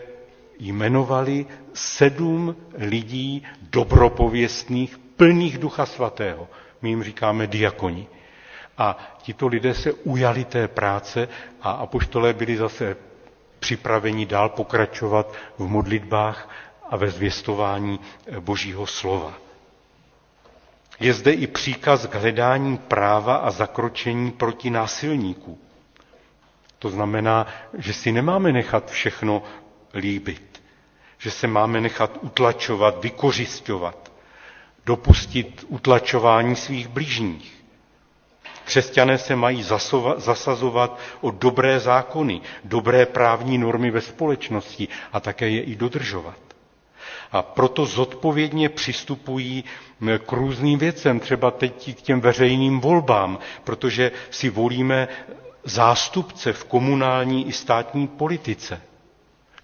jmenovali 0.61 1.45
sedm 1.73 2.55
lidí 2.77 3.43
dobropověstných, 3.61 4.97
plných 4.97 5.57
ducha 5.57 5.85
svatého. 5.85 6.47
My 6.81 6.89
jim 6.89 7.03
říkáme 7.03 7.47
diakoni. 7.47 8.07
A 8.77 8.97
tito 9.21 9.47
lidé 9.47 9.73
se 9.73 9.93
ujali 9.93 10.45
té 10.45 10.67
práce 10.67 11.27
a 11.61 11.71
apoštolé 11.71 12.33
byli 12.33 12.57
zase 12.57 12.97
připraveni 13.59 14.25
dál 14.25 14.49
pokračovat 14.49 15.33
v 15.57 15.67
modlitbách 15.67 16.49
a 16.89 16.97
ve 16.97 17.09
zvěstování 17.11 17.99
Božího 18.39 18.87
slova. 18.87 19.33
Je 20.99 21.13
zde 21.13 21.31
i 21.33 21.47
příkaz 21.47 22.05
k 22.07 22.15
hledání 22.15 22.77
práva 22.77 23.35
a 23.35 23.51
zakročení 23.51 24.31
proti 24.31 24.69
násilníků. 24.69 25.59
To 26.79 26.89
znamená, 26.89 27.47
že 27.77 27.93
si 27.93 28.11
nemáme 28.11 28.51
nechat 28.51 28.91
všechno 28.91 29.43
líbit, 29.93 30.50
že 31.21 31.31
se 31.31 31.47
máme 31.47 31.81
nechat 31.81 32.17
utlačovat, 32.21 33.03
vykořišťovat, 33.03 34.11
dopustit 34.85 35.65
utlačování 35.67 36.55
svých 36.55 36.87
blížních. 36.87 37.61
Křesťané 38.65 39.17
se 39.17 39.35
mají 39.35 39.63
zasazovat 40.17 40.99
o 41.21 41.31
dobré 41.31 41.79
zákony, 41.79 42.41
dobré 42.63 43.05
právní 43.05 43.57
normy 43.57 43.91
ve 43.91 44.01
společnosti 44.01 44.87
a 45.13 45.19
také 45.19 45.49
je 45.49 45.61
i 45.63 45.75
dodržovat. 45.75 46.37
A 47.31 47.41
proto 47.41 47.85
zodpovědně 47.85 48.69
přistupují 48.69 49.63
k 50.25 50.31
různým 50.31 50.79
věcem, 50.79 51.19
třeba 51.19 51.51
teď 51.51 51.95
k 51.97 52.01
těm 52.01 52.21
veřejným 52.21 52.79
volbám, 52.79 53.39
protože 53.63 54.11
si 54.29 54.49
volíme 54.49 55.07
zástupce 55.63 56.53
v 56.53 56.63
komunální 56.63 57.47
i 57.47 57.51
státní 57.53 58.07
politice. 58.07 58.81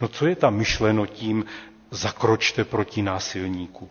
No 0.01 0.07
co 0.07 0.27
je 0.27 0.35
tam 0.35 0.55
myšleno 0.55 1.05
tím, 1.05 1.45
zakročte 1.91 2.63
proti 2.63 3.01
násilníku? 3.01 3.89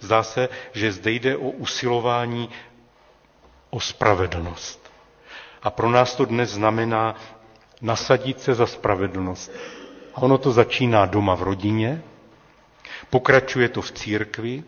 Zdá 0.00 0.22
se, 0.22 0.48
že 0.72 0.92
zde 0.92 1.10
jde 1.10 1.36
o 1.36 1.50
usilování 1.50 2.48
o 3.70 3.80
spravedlnost. 3.80 4.90
A 5.62 5.70
pro 5.70 5.90
nás 5.90 6.14
to 6.14 6.24
dnes 6.24 6.50
znamená 6.50 7.14
nasadit 7.82 8.40
se 8.40 8.54
za 8.54 8.66
spravedlnost. 8.66 9.50
A 10.14 10.22
ono 10.22 10.38
to 10.38 10.52
začíná 10.52 11.06
doma 11.06 11.34
v 11.34 11.42
rodině, 11.42 12.02
pokračuje 13.10 13.68
to 13.68 13.82
v 13.82 13.92
církvi 13.92 14.64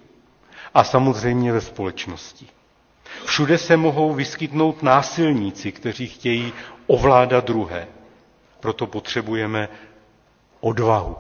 a 0.75 0.85
samozřejmě 0.85 1.53
ve 1.53 1.61
společnosti. 1.61 2.47
Všude 3.25 3.59
se 3.59 3.77
mohou 3.77 4.13
vyskytnout 4.15 4.83
násilníci, 4.83 5.73
kteří 5.73 6.07
chtějí 6.09 6.53
ovládat 6.87 7.45
druhé. 7.45 7.87
Proto 8.61 8.87
potřebujeme 8.87 9.69
odvahu 10.63 11.17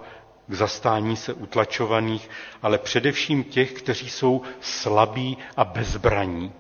k 0.47 0.55
zastání 0.55 1.17
se 1.17 1.33
utlačovaných, 1.33 2.31
ale 2.63 2.79
především 2.79 3.45
těch, 3.45 3.73
kteří 3.73 4.11
jsou 4.11 4.43
slabí 4.61 5.39
a 5.57 5.65
bezbraní. 5.65 6.53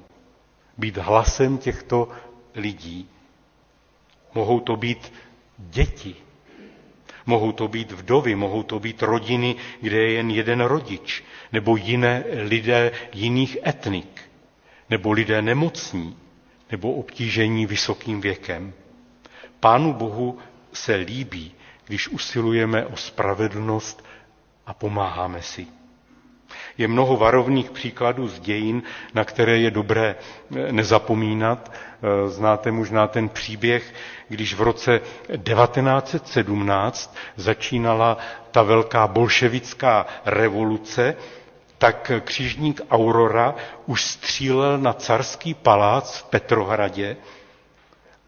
být 0.78 0.96
hlasem 0.96 1.58
těchto 1.58 2.08
lidí. 2.54 3.08
Mohou 4.34 4.60
to 4.60 4.76
být 4.76 5.12
děti, 5.58 6.14
mohou 7.26 7.52
to 7.52 7.68
být 7.68 7.92
vdovy, 7.92 8.34
mohou 8.34 8.62
to 8.62 8.80
být 8.80 9.02
rodiny, 9.02 9.56
kde 9.80 9.96
je 9.96 10.12
jen 10.12 10.30
jeden 10.30 10.60
rodič, 10.60 11.24
nebo 11.52 11.76
jiné 11.76 12.24
lidé 12.42 12.92
jiných 13.12 13.56
etnik, 13.66 14.22
nebo 14.90 15.12
lidé 15.12 15.42
nemocní, 15.42 16.16
nebo 16.70 16.92
obtížení 16.92 17.66
vysokým 17.66 18.20
věkem. 18.20 18.72
Pánu 19.60 19.92
Bohu 19.92 20.38
se 20.72 20.94
líbí, 20.94 21.54
když 21.92 22.08
usilujeme 22.08 22.86
o 22.86 22.96
spravedlnost 22.96 24.04
a 24.66 24.74
pomáháme 24.74 25.42
si. 25.42 25.66
Je 26.78 26.88
mnoho 26.88 27.16
varovných 27.16 27.70
příkladů 27.70 28.28
z 28.28 28.40
dějin, 28.40 28.82
na 29.14 29.24
které 29.24 29.58
je 29.58 29.70
dobré 29.70 30.16
eh, 30.16 30.72
nezapomínat. 30.72 31.72
Eh, 31.72 32.28
znáte 32.28 32.70
možná 32.72 33.06
ten 33.06 33.28
příběh, 33.28 33.94
když 34.28 34.54
v 34.54 34.60
roce 34.62 35.00
1917 35.28 37.16
začínala 37.36 38.16
ta 38.50 38.62
velká 38.62 39.06
bolševická 39.06 40.06
revoluce, 40.24 41.16
tak 41.78 42.12
křižník 42.24 42.80
Aurora 42.90 43.54
už 43.86 44.04
střílel 44.04 44.78
na 44.78 44.92
carský 44.92 45.54
palác 45.54 46.16
v 46.18 46.22
Petrohradě 46.24 47.16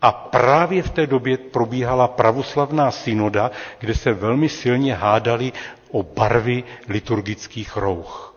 a 0.05 0.13
právě 0.13 0.83
v 0.83 0.91
té 0.91 1.07
době 1.07 1.37
probíhala 1.39 2.09
pravoslavná 2.09 2.91
synoda, 2.91 3.51
kde 3.79 3.95
se 3.95 4.13
velmi 4.13 4.49
silně 4.49 4.95
hádali 4.95 5.53
o 5.91 6.03
barvy 6.03 6.65
liturgických 6.89 7.77
rouch. 7.77 8.35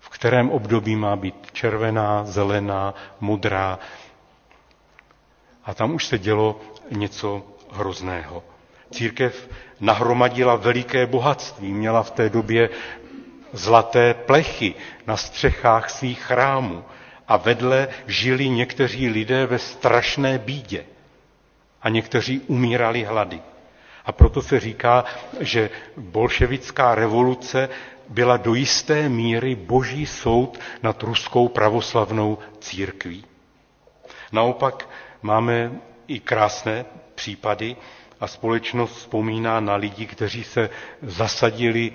V 0.00 0.08
kterém 0.08 0.50
období 0.50 0.96
má 0.96 1.16
být 1.16 1.34
červená, 1.52 2.24
zelená, 2.24 2.94
modrá. 3.20 3.78
A 5.64 5.74
tam 5.74 5.94
už 5.94 6.06
se 6.06 6.18
dělo 6.18 6.60
něco 6.90 7.42
hrozného. 7.72 8.42
Církev 8.90 9.48
nahromadila 9.80 10.54
veliké 10.56 11.06
bohatství, 11.06 11.72
měla 11.72 12.02
v 12.02 12.10
té 12.10 12.28
době 12.28 12.70
zlaté 13.52 14.14
plechy 14.14 14.74
na 15.06 15.16
střechách 15.16 15.90
svých 15.90 16.20
chrámů 16.22 16.84
a 17.28 17.36
vedle 17.36 17.88
žili 18.06 18.48
někteří 18.48 19.08
lidé 19.08 19.46
ve 19.46 19.58
strašné 19.58 20.38
bídě 20.38 20.84
a 21.84 21.88
někteří 21.88 22.40
umírali 22.40 23.04
hlady. 23.04 23.40
A 24.06 24.12
proto 24.12 24.42
se 24.42 24.60
říká, 24.60 25.04
že 25.40 25.70
bolševická 25.96 26.94
revoluce 26.94 27.68
byla 28.08 28.36
do 28.36 28.54
jisté 28.54 29.08
míry 29.08 29.54
boží 29.54 30.06
soud 30.06 30.58
nad 30.82 31.02
ruskou 31.02 31.48
pravoslavnou 31.48 32.38
církví. 32.60 33.24
Naopak 34.32 34.88
máme 35.22 35.72
i 36.06 36.20
krásné 36.20 36.84
případy 37.14 37.76
a 38.20 38.26
společnost 38.26 38.96
vzpomíná 38.96 39.60
na 39.60 39.74
lidi, 39.74 40.06
kteří 40.06 40.44
se 40.44 40.70
zasadili 41.02 41.92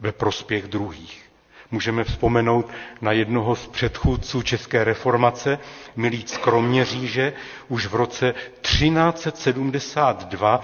ve 0.00 0.12
prospěch 0.12 0.64
druhých. 0.66 1.27
Můžeme 1.70 2.04
vzpomenout 2.04 2.66
na 3.00 3.12
jednoho 3.12 3.56
z 3.56 3.66
předchůdců 3.66 4.42
České 4.42 4.84
reformace, 4.84 5.58
Milíc 5.96 6.36
Kroměříže, 6.36 7.32
už 7.68 7.86
v 7.86 7.94
roce 7.94 8.34
1372 8.60 10.60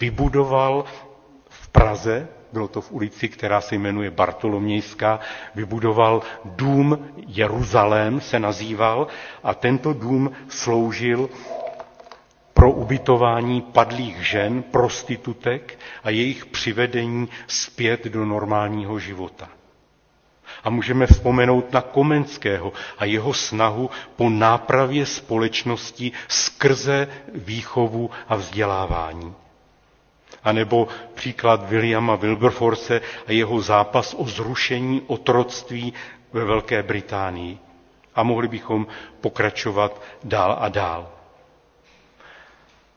vybudoval 0.00 0.84
v 1.48 1.68
Praze, 1.68 2.28
bylo 2.52 2.68
to 2.68 2.80
v 2.80 2.92
ulici, 2.92 3.28
která 3.28 3.60
se 3.60 3.74
jmenuje 3.74 4.10
Bartolomějská, 4.10 5.20
vybudoval 5.54 6.22
dům 6.44 7.08
Jeruzalém, 7.26 8.20
se 8.20 8.38
nazýval, 8.38 9.06
a 9.42 9.54
tento 9.54 9.92
dům 9.92 10.30
sloužil 10.48 11.30
pro 12.54 12.70
ubytování 12.70 13.60
padlých 13.60 14.26
žen, 14.26 14.62
prostitutek 14.62 15.78
a 16.04 16.10
jejich 16.10 16.46
přivedení 16.46 17.28
zpět 17.46 18.04
do 18.04 18.24
normálního 18.24 18.98
života. 18.98 19.48
A 20.64 20.70
můžeme 20.70 21.06
vzpomenout 21.06 21.72
na 21.72 21.80
Komenského 21.80 22.72
a 22.98 23.04
jeho 23.04 23.34
snahu 23.34 23.90
po 24.16 24.30
nápravě 24.30 25.06
společnosti 25.06 26.12
skrze 26.28 27.08
výchovu 27.34 28.10
a 28.28 28.36
vzdělávání. 28.36 29.34
A 30.44 30.52
nebo 30.52 30.88
příklad 31.14 31.68
Williama 31.68 32.14
Wilberforce 32.16 33.00
a 33.26 33.32
jeho 33.32 33.60
zápas 33.60 34.14
o 34.18 34.24
zrušení 34.24 35.02
otroctví 35.06 35.92
ve 36.32 36.44
Velké 36.44 36.82
Británii. 36.82 37.58
A 38.14 38.22
mohli 38.22 38.48
bychom 38.48 38.86
pokračovat 39.20 40.02
dál 40.24 40.56
a 40.60 40.68
dál. 40.68 41.08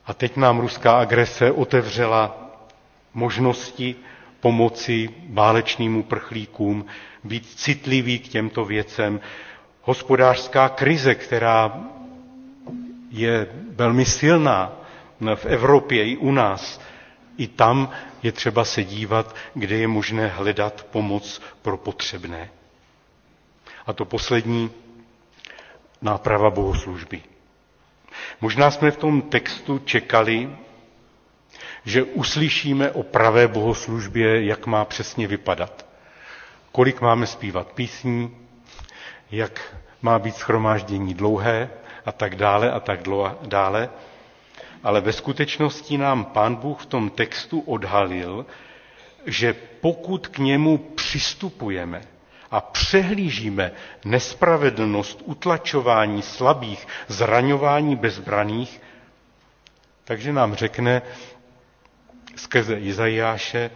A 0.06 0.14
teď 0.14 0.38
nám 0.38 0.60
ruská 0.60 1.00
agrese 1.00 1.52
otevřela 1.52 2.38
možnosti 3.14 3.96
pomoci 4.40 5.10
válečným 5.30 5.98
uprchlíkům, 5.98 6.86
být 7.24 7.46
citlivý 7.56 8.20
k 8.20 8.28
těmto 8.28 8.66
věcem. 8.66 9.20
Hospodářská 9.82 10.70
krize, 10.70 11.16
která 11.16 11.82
je 13.12 13.48
velmi 13.70 14.06
silná 14.06 14.72
v 15.36 15.46
Evropě 15.46 16.06
i 16.06 16.18
u 16.18 16.32
nás, 16.32 16.82
i 17.38 17.48
tam 17.48 17.90
je 18.24 18.32
třeba 18.32 18.66
se 18.66 18.84
dívat, 18.84 19.36
kde 19.54 19.76
je 19.78 19.88
možné 19.88 20.28
hledat 20.28 20.84
pomoc 20.92 21.42
pro 21.62 21.78
potřebné. 21.78 22.50
A 23.86 23.94
to 23.94 24.06
poslední, 24.06 24.72
náprava 26.02 26.50
bohoslužby. 26.50 27.22
Možná 28.42 28.72
jsme 28.72 28.92
v 28.92 28.98
tom 28.98 29.22
textu 29.22 29.80
čekali, 29.80 30.50
že 31.86 32.04
uslyšíme 32.04 32.92
o 32.92 33.04
pravé 33.04 33.48
bohoslužbě, 33.48 34.46
jak 34.46 34.66
má 34.68 34.86
přesně 34.86 35.28
vypadat. 35.28 35.86
Kolik 36.72 37.02
máme 37.02 37.28
zpívat 37.28 37.72
písní, 37.72 38.38
jak 39.32 39.76
má 40.02 40.20
být 40.20 40.36
schromáždění 40.36 41.14
dlouhé 41.14 41.70
a 42.06 42.12
tak 42.12 42.36
dále 42.36 42.72
a 42.72 42.80
tak 42.80 43.00
dále. 43.42 43.90
Ale 44.84 45.02
ve 45.02 45.14
skutečnosti 45.14 45.98
nám 45.98 46.26
pán 46.26 46.56
Bůh 46.56 46.82
v 46.82 46.86
tom 46.86 47.10
textu 47.10 47.60
odhalil, 47.60 48.46
že 49.26 49.54
pokud 49.82 50.28
k 50.28 50.38
němu 50.38 50.78
přistupujeme 50.78 52.02
a 52.52 52.62
přehlížíme 52.62 53.72
nespravedlnost, 54.06 55.22
utlačování 55.26 56.22
slabých, 56.22 56.88
zraňování 57.08 57.96
bezbraných, 57.96 58.82
takže 60.04 60.34
nám 60.34 60.56
řekne 60.56 61.02
skrze 62.36 62.80
Izajáše, 62.80 63.72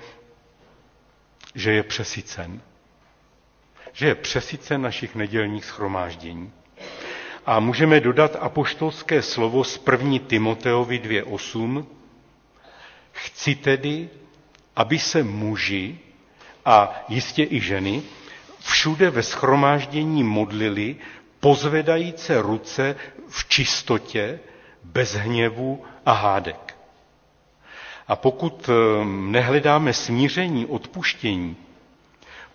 že 1.55 1.71
je 1.71 1.83
přesycen. 1.83 2.61
Že 3.95 4.07
je 4.07 4.15
přesycen 4.15 4.81
našich 4.81 5.15
nedělních 5.15 5.65
schromáždění. 5.65 6.51
A 7.45 7.59
můžeme 7.59 7.99
dodat 7.99 8.35
apoštolské 8.39 9.21
slovo 9.21 9.63
z 9.63 9.79
1. 9.91 10.19
Timoteovi 10.27 10.99
2.8. 10.99 11.85
Chci 13.11 13.55
tedy, 13.55 14.09
aby 14.75 14.99
se 14.99 15.23
muži 15.23 15.99
a 16.65 17.05
jistě 17.09 17.43
i 17.49 17.59
ženy 17.59 18.01
všude 18.59 19.09
ve 19.09 19.23
schromáždění 19.23 20.23
modlili, 20.23 20.95
pozvedajíce 21.39 22.41
ruce 22.41 22.95
v 23.29 23.49
čistotě, 23.49 24.39
bez 24.83 25.13
hněvu 25.13 25.83
a 26.05 26.11
hádek. 26.11 26.77
A 28.07 28.15
pokud 28.15 28.69
ehm, 28.69 29.31
nehledáme 29.31 29.93
smíření, 29.93 30.65
odpuštění, 30.65 31.55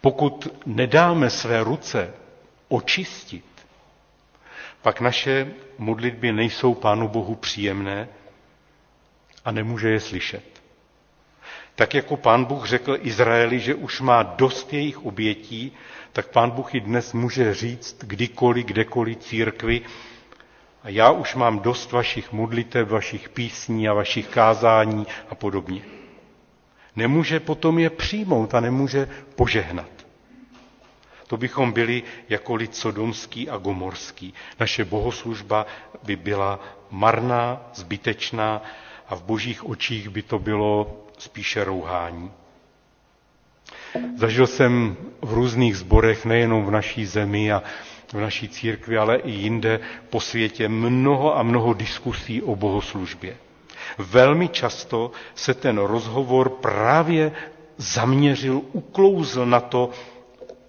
pokud 0.01 0.49
nedáme 0.67 1.31
své 1.31 1.65
ruce 1.65 2.13
očistit, 2.69 3.45
pak 4.83 5.01
naše 5.01 5.53
modlitby 5.79 6.33
nejsou 6.33 6.75
Pánu 6.75 7.09
Bohu 7.09 7.35
příjemné 7.35 8.09
a 9.45 9.51
nemůže 9.53 9.89
je 9.91 10.01
slyšet. 10.01 10.61
Tak 11.75 11.95
jako 11.95 12.17
pán 12.17 12.45
Bůh 12.45 12.67
řekl 12.69 12.97
Izraeli, 13.01 13.61
že 13.61 13.75
už 13.75 14.01
má 14.01 14.23
dost 14.23 14.73
jejich 14.73 15.05
obětí, 15.07 15.73
tak 16.13 16.27
pán 16.29 16.51
Bůh 16.51 16.75
i 16.75 16.81
dnes 16.81 17.13
může 17.13 17.55
říct 17.55 17.97
kdykoliv, 18.05 18.67
kdekoliv 18.67 19.19
církvi, 19.19 19.81
a 20.83 20.89
já 20.89 21.11
už 21.11 21.35
mám 21.35 21.59
dost 21.61 21.93
vašich 21.93 22.33
modlitev, 22.33 22.89
vašich 22.89 23.29
písní 23.29 23.89
a 23.89 23.93
vašich 23.95 24.29
kázání 24.29 25.07
a 25.29 25.35
podobně. 25.35 26.00
Nemůže 27.01 27.41
potom 27.41 27.79
je 27.79 27.91
přijmout 27.91 28.55
a 28.55 28.61
nemůže 28.61 29.09
požehnat. 29.35 29.89
To 31.27 31.37
bychom 31.37 31.73
byli 31.73 32.03
jako 32.29 32.55
lid 32.55 32.77
sodomský 32.77 33.49
a 33.51 33.57
gomorský. 33.57 34.35
Naše 34.61 34.85
bohoslužba 34.85 35.67
by 36.03 36.17
byla 36.17 36.61
marná, 36.91 37.61
zbytečná 37.75 38.63
a 39.09 39.15
v 39.17 39.23
božích 39.23 39.65
očích 39.69 40.09
by 40.09 40.23
to 40.23 40.39
bylo 40.39 40.97
spíše 41.19 41.65
rouhání. 41.65 42.31
Zažil 44.17 44.47
jsem 44.47 44.97
v 45.23 45.33
různých 45.33 45.77
zborech, 45.77 46.25
nejenom 46.25 46.65
v 46.67 46.71
naší 46.71 47.07
zemi 47.07 47.53
a 47.53 47.63
v 48.13 48.21
naší 48.21 48.49
církvi, 48.49 48.99
ale 48.99 49.17
i 49.17 49.31
jinde 49.31 49.81
po 50.11 50.21
světě, 50.21 50.69
mnoho 50.69 51.39
a 51.39 51.43
mnoho 51.43 51.73
diskusí 51.75 52.43
o 52.43 52.57
bohoslužbě. 52.57 53.37
Velmi 53.99 54.49
často 54.49 55.11
se 55.35 55.55
ten 55.55 55.79
rozhovor 55.79 56.49
právě 56.49 57.33
zaměřil, 57.77 58.61
uklouzl 58.73 59.47
na 59.47 59.61
to, 59.61 59.91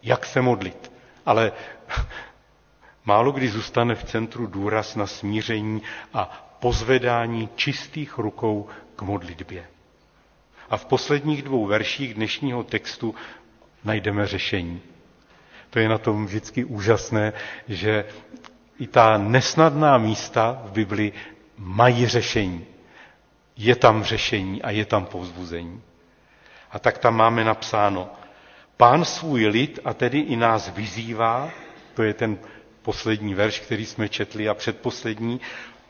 jak 0.04 0.26
se 0.26 0.42
modlit. 0.42 0.92
Ale 1.26 1.52
málo 3.06 3.32
kdy 3.32 3.50
zůstane 3.50 3.96
v 3.96 4.04
centru 4.04 4.48
důraz 4.48 4.96
na 4.96 5.08
smíření 5.08 5.82
a 6.14 6.48
pozvedání 6.60 7.50
čistých 7.56 8.18
rukou 8.18 8.68
k 8.96 9.02
modlitbě. 9.02 9.66
A 10.70 10.78
v 10.78 10.86
posledních 10.86 11.42
dvou 11.44 11.66
verších 11.66 12.14
dnešního 12.14 12.64
textu 12.64 13.16
najdeme 13.84 14.28
řešení. 14.28 14.82
To 15.70 15.80
je 15.80 15.90
na 15.90 15.98
tom 15.98 16.26
vždycky 16.26 16.64
úžasné, 16.66 17.34
že 17.68 18.06
i 18.80 18.88
ta 18.88 19.18
nesnadná 19.18 19.98
místa 19.98 20.62
v 20.66 20.72
Bibli 20.72 21.14
mají 21.58 22.08
řešení. 22.08 22.66
Je 23.58 23.76
tam 23.76 24.04
řešení 24.04 24.62
a 24.62 24.72
je 24.72 24.86
tam 24.86 25.06
povzbuzení. 25.06 25.82
A 26.72 26.80
tak 26.80 26.98
tam 26.98 27.16
máme 27.16 27.44
napsáno, 27.44 28.10
pán 28.78 29.06
svůj 29.06 29.48
lid 29.48 29.80
a 29.86 29.94
tedy 29.94 30.20
i 30.20 30.36
nás 30.36 30.70
vyzývá, 30.70 31.50
to 31.94 32.04
je 32.04 32.14
ten 32.14 32.38
poslední 32.82 33.34
verš, 33.34 33.60
který 33.60 33.86
jsme 33.86 34.10
četli 34.10 34.50
a 34.50 34.54
předposlední, 34.54 35.42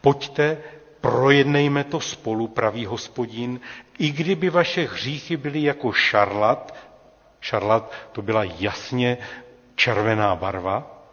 pojďte, 0.02 0.58
projednejme 1.02 1.84
to 1.84 2.00
spolu, 2.00 2.48
pravý 2.48 2.86
hospodin, 2.86 3.60
i 4.00 4.10
kdyby 4.12 4.50
vaše 4.50 4.82
hříchy 4.88 5.38
byly 5.38 5.64
jako 5.64 5.92
šarlat, 5.92 6.76
šarlat 7.42 7.92
to 8.12 8.22
byla 8.22 8.44
jasně 8.44 9.18
červená 9.76 10.36
barva, 10.36 11.04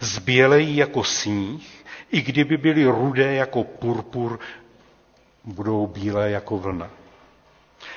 zbělejí 0.00 0.76
jako 0.76 1.04
sníh, 1.04 1.84
i 2.10 2.22
kdyby 2.22 2.56
byly 2.56 2.84
rudé 2.86 3.34
jako 3.34 3.64
purpur, 3.64 4.38
budou 5.44 5.86
bílé 5.86 6.30
jako 6.30 6.58
vlna. 6.58 6.90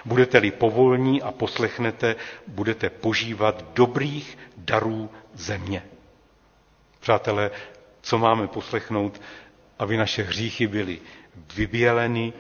Budete-li 0.05 0.51
povolní 0.51 1.21
a 1.21 1.31
poslechnete, 1.31 2.15
budete 2.47 2.89
požívat 2.89 3.65
dobrých 3.73 4.37
darů 4.57 5.09
země. 5.33 5.83
Přátelé, 6.99 7.51
co 8.01 8.17
máme 8.17 8.47
poslechnout, 8.47 9.21
aby 9.79 9.97
naše 9.97 10.23
hříchy 10.23 10.67
byly 10.67 10.99
vyběleny, 11.55 12.33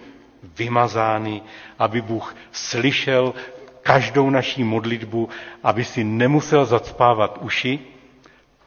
vymazány, 0.57 1.41
aby 1.79 2.01
Bůh 2.01 2.35
slyšel 2.51 3.33
každou 3.81 4.29
naší 4.29 4.63
modlitbu, 4.63 5.29
aby 5.63 5.85
si 5.85 6.03
nemusel 6.03 6.65
zacpávat 6.65 7.37
uši, 7.41 7.79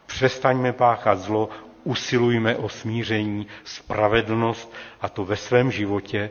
přestaňme 0.07 0.73
páchat 0.73 1.19
zlo, 1.19 1.49
usilujme 1.89 2.57
o 2.57 2.69
smíření, 2.69 3.47
spravedlnost 3.65 4.73
a 5.01 5.09
to 5.09 5.25
ve 5.25 5.37
svém 5.37 5.71
životě 5.73 6.31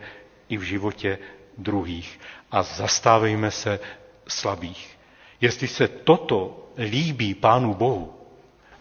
i 0.49 0.57
v 0.57 0.61
životě 0.61 1.17
druhých. 1.57 2.19
A 2.51 2.63
zastávejme 2.63 3.51
se 3.51 3.79
slabých. 4.27 4.97
Jestli 5.41 5.67
se 5.67 5.87
toto 5.87 6.67
líbí 6.77 7.33
Pánu 7.33 7.73
Bohu, 7.73 8.13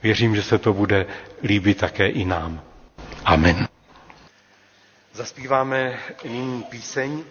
věřím, 0.03 0.37
že 0.37 0.43
se 0.43 0.59
to 0.59 0.73
bude 0.73 1.07
líbit 1.43 1.79
také 1.79 2.09
i 2.09 2.25
nám. 2.25 2.63
Amen. 3.25 3.69
Zaspíváme 5.13 5.99
nyní 6.25 6.63
píseň 6.63 7.25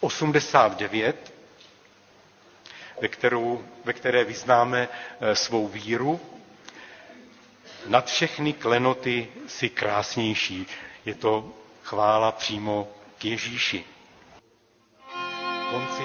89, 0.00 1.32
ve, 3.02 3.08
kterou, 3.08 3.62
ve 3.84 3.92
které 3.92 4.24
vyznáme 4.24 4.88
eh, 5.20 5.34
svou 5.36 5.68
víru. 5.68 6.20
Nad 7.88 8.06
všechny 8.06 8.52
klenoty 8.52 9.28
si 9.46 9.68
krásnější. 9.68 10.66
Je 11.04 11.14
to 11.14 11.52
chvála 11.82 12.32
přímo 12.32 12.88
k 13.18 13.24
Ježíši. 13.24 13.84
Konci 15.70 16.02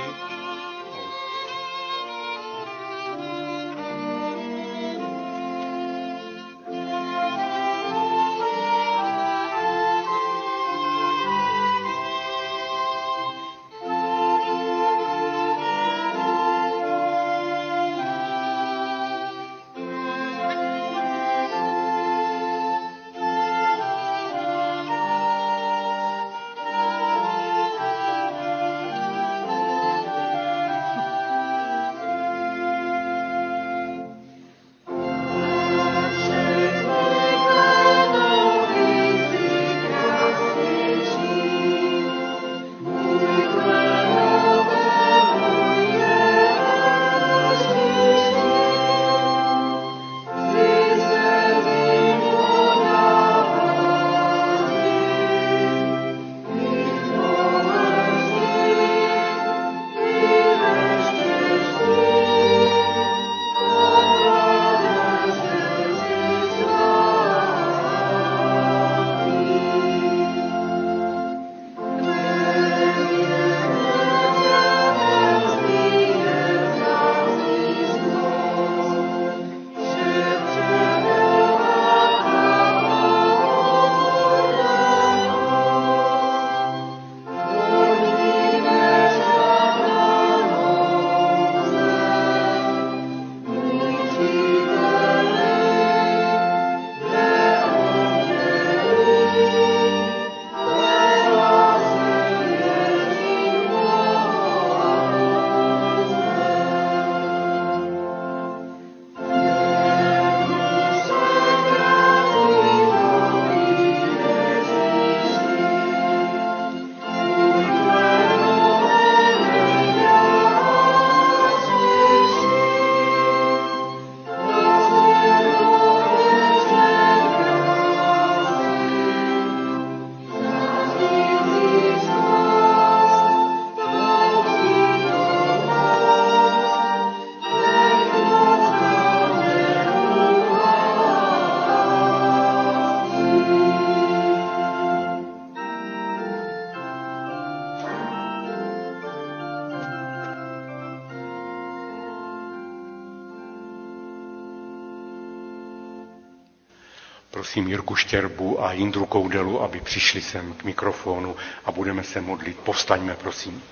prosím 157.52 157.68
Jirku 157.68 157.96
Štěrbu 157.96 158.64
a 158.64 158.74
Jindru 158.74 159.06
Koudelu, 159.06 159.62
aby 159.62 159.80
přišli 159.82 160.22
sem 160.22 160.54
k 160.54 160.64
mikrofonu 160.64 161.36
a 161.66 161.72
budeme 161.72 162.04
se 162.04 162.22
modlit. 162.22 162.60
Povstaňme, 162.60 163.16
prosím. 163.16 163.64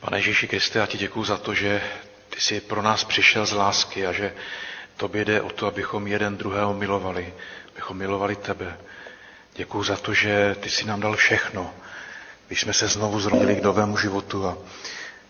Pane 0.00 0.18
Ježíši 0.18 0.48
Kriste, 0.48 0.78
já 0.78 0.86
ti 0.86 0.98
děkuji 0.98 1.24
za 1.24 1.36
to, 1.36 1.54
že 1.54 1.82
ty 2.30 2.40
jsi 2.40 2.60
pro 2.60 2.82
nás 2.82 3.04
přišel 3.04 3.46
z 3.46 3.52
lásky 3.52 4.06
a 4.06 4.12
že 4.12 4.34
tobě 4.96 5.24
jde 5.24 5.40
o 5.42 5.50
to, 5.50 5.66
abychom 5.66 6.06
jeden 6.06 6.36
druhého 6.36 6.74
milovali, 6.74 7.34
abychom 7.72 7.96
milovali 7.96 8.36
tebe. 8.36 8.78
Děkuji 9.54 9.82
za 9.82 9.96
to, 9.96 10.14
že 10.14 10.56
ty 10.60 10.70
jsi 10.70 10.84
nám 10.86 11.00
dal 11.00 11.16
všechno, 11.16 11.74
když 12.46 12.60
jsme 12.60 12.72
se 12.72 12.88
znovu 12.88 13.20
zrodili 13.20 13.56
k 13.56 13.62
novému 13.62 13.96
životu 13.96 14.46
a 14.46 14.58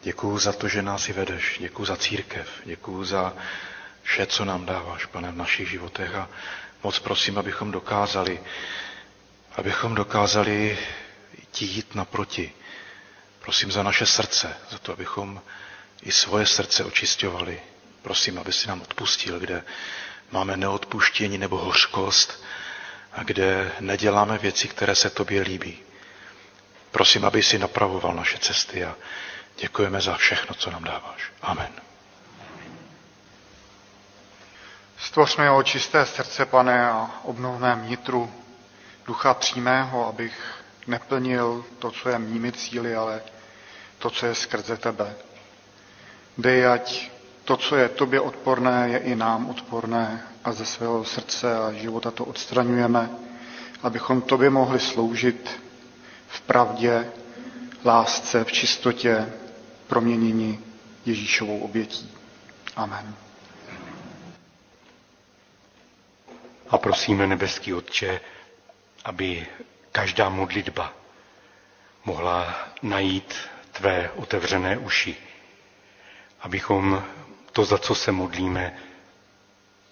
děkuji 0.02 0.38
za 0.38 0.52
to, 0.52 0.68
že 0.68 0.82
nás 0.82 1.08
i 1.08 1.12
vedeš. 1.12 1.56
Děkuji 1.60 1.84
za 1.84 1.96
církev, 1.96 2.48
děkuji 2.64 3.04
za 3.04 3.32
vše, 4.02 4.26
co 4.26 4.44
nám 4.44 4.66
dáváš, 4.66 5.06
pane, 5.06 5.32
v 5.32 5.36
našich 5.36 5.70
životech 5.70 6.14
a 6.14 6.28
moc 6.82 6.98
prosím, 6.98 7.38
abychom 7.38 7.70
dokázali, 7.70 8.40
abychom 9.56 9.94
dokázali 9.94 10.78
ti 11.50 11.64
jít 11.64 11.94
naproti. 11.94 12.52
Prosím 13.38 13.72
za 13.72 13.82
naše 13.82 14.06
srdce, 14.06 14.56
za 14.70 14.78
to, 14.78 14.92
abychom 14.92 15.42
i 16.02 16.12
svoje 16.12 16.46
srdce 16.46 16.84
očisťovali. 16.84 17.60
Prosím, 18.02 18.38
aby 18.38 18.52
si 18.52 18.68
nám 18.68 18.82
odpustil, 18.82 19.40
kde 19.40 19.64
máme 20.30 20.56
neodpuštění 20.56 21.38
nebo 21.38 21.58
hořkost 21.58 22.44
a 23.12 23.22
kde 23.22 23.72
neděláme 23.80 24.38
věci, 24.38 24.68
které 24.68 24.94
se 24.94 25.10
tobě 25.10 25.42
líbí. 25.42 25.78
Prosím, 26.90 27.24
aby 27.24 27.42
si 27.42 27.58
napravoval 27.58 28.14
naše 28.14 28.38
cesty 28.38 28.84
a 28.84 28.96
děkujeme 29.60 30.00
za 30.00 30.16
všechno, 30.16 30.54
co 30.54 30.70
nám 30.70 30.84
dáváš. 30.84 31.22
Amen. 31.42 31.91
Stvořme 35.02 35.44
jeho 35.44 35.62
čisté 35.62 36.06
srdce, 36.06 36.46
pane, 36.46 36.90
a 36.90 37.10
obnovme 37.24 37.74
vnitru 37.74 38.30
ducha 39.06 39.34
přímého, 39.34 40.06
abych 40.06 40.54
neplnil 40.86 41.64
to, 41.78 41.90
co 41.90 42.08
je 42.08 42.18
mými 42.18 42.52
cíly, 42.52 42.94
ale 42.94 43.22
to, 43.98 44.10
co 44.10 44.26
je 44.26 44.34
skrze 44.34 44.76
tebe. 44.76 45.14
Dej, 46.38 46.66
ať 46.66 47.10
to, 47.44 47.56
co 47.56 47.76
je 47.76 47.88
tobě 47.88 48.20
odporné, 48.20 48.88
je 48.88 48.98
i 48.98 49.16
nám 49.16 49.50
odporné 49.50 50.26
a 50.44 50.52
ze 50.52 50.66
svého 50.66 51.04
srdce 51.04 51.56
a 51.58 51.72
života 51.72 52.10
to 52.10 52.24
odstraňujeme, 52.24 53.10
abychom 53.82 54.22
tobě 54.22 54.50
mohli 54.50 54.80
sloužit 54.80 55.60
v 56.28 56.40
pravdě, 56.40 57.12
lásce, 57.84 58.44
v 58.44 58.52
čistotě, 58.52 59.32
proměnění 59.86 60.64
Ježíšovou 61.06 61.58
obětí. 61.58 62.10
Amen. 62.76 63.14
A 66.72 66.78
prosíme, 66.78 67.26
nebeský 67.26 67.74
Otče, 67.74 68.20
aby 69.04 69.46
každá 69.92 70.28
modlitba 70.28 70.92
mohla 72.04 72.68
najít 72.82 73.34
tvé 73.72 74.10
otevřené 74.10 74.78
uši, 74.78 75.16
abychom 76.40 77.04
to, 77.52 77.64
za 77.64 77.78
co 77.78 77.94
se 77.94 78.12
modlíme, 78.12 78.78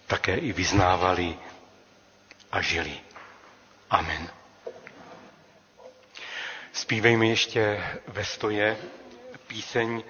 také 0.07 0.37
i 0.37 0.53
vyznávali 0.53 1.37
a 2.53 2.61
žili. 2.61 3.01
Amen. 3.91 4.31
Zpívejme 6.72 7.26
ještě 7.26 7.85
ve 8.07 8.24
stoje 8.24 8.76
píseň 9.47 10.03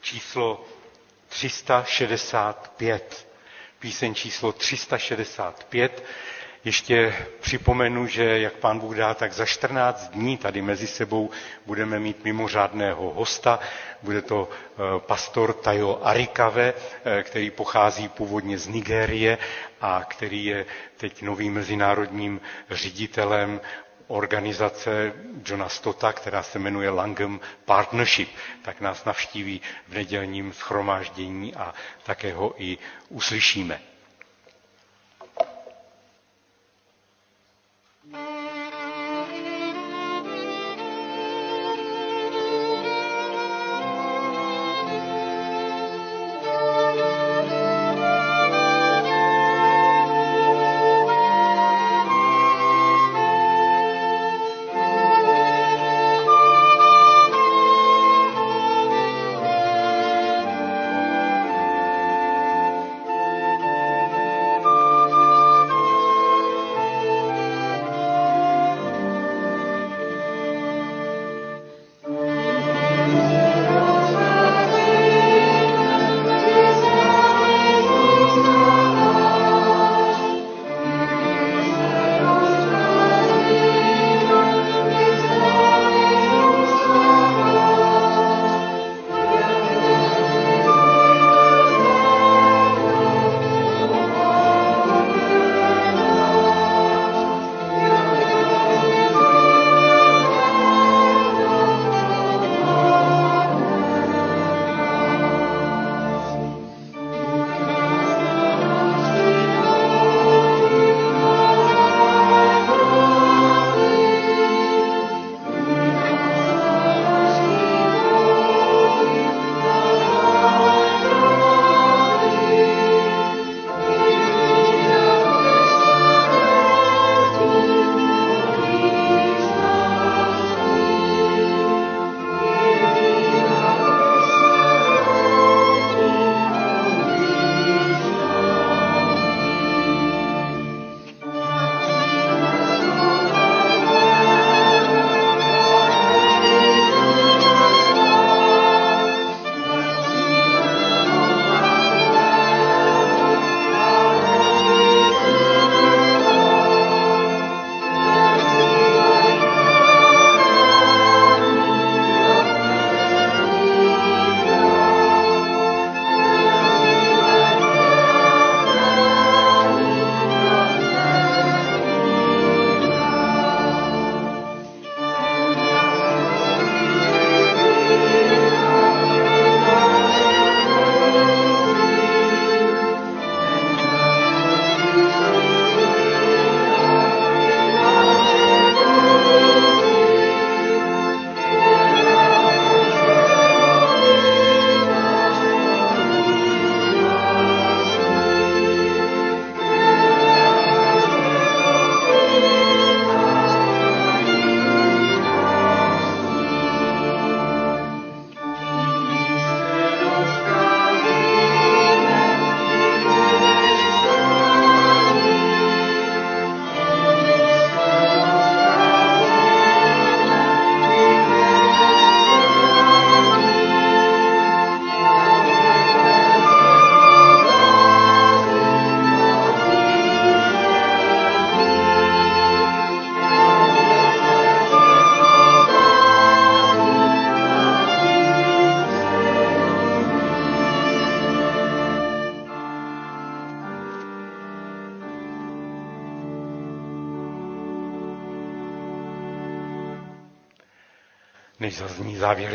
číslo 0.00 0.64
365. 1.28 3.26
Píseň 3.78 4.14
číslo 4.14 4.52
365 4.52 6.04
ještě 6.66 7.14
připomenu, 7.40 8.06
že 8.06 8.38
jak 8.40 8.52
pán 8.52 8.78
Bůh 8.78 8.96
dá, 8.96 9.14
tak 9.14 9.32
za 9.32 9.46
14 9.46 10.08
dní 10.10 10.36
tady 10.36 10.62
mezi 10.62 10.86
sebou 10.86 11.30
budeme 11.66 11.98
mít 11.98 12.24
mimořádného 12.24 13.10
hosta. 13.14 13.58
Bude 14.02 14.22
to 14.22 14.48
eh, 14.50 14.76
pastor 14.98 15.52
Tajo 15.52 16.00
Arikave, 16.02 16.74
eh, 17.04 17.22
který 17.22 17.50
pochází 17.50 18.08
původně 18.08 18.58
z 18.58 18.68
Nigérie 18.68 19.38
a 19.80 20.04
který 20.08 20.44
je 20.44 20.66
teď 20.96 21.22
novým 21.22 21.54
mezinárodním 21.54 22.40
ředitelem 22.70 23.60
organizace 24.08 25.12
Johna 25.46 25.68
Stota, 25.68 26.12
která 26.12 26.42
se 26.42 26.58
jmenuje 26.58 26.90
Langham 26.90 27.40
Partnership, 27.64 28.28
tak 28.62 28.80
nás 28.80 29.04
navštíví 29.04 29.60
v 29.88 29.94
nedělním 29.94 30.52
schromáždění 30.52 31.54
a 31.54 31.74
také 32.04 32.32
ho 32.34 32.54
i 32.62 32.78
uslyšíme. 33.08 33.80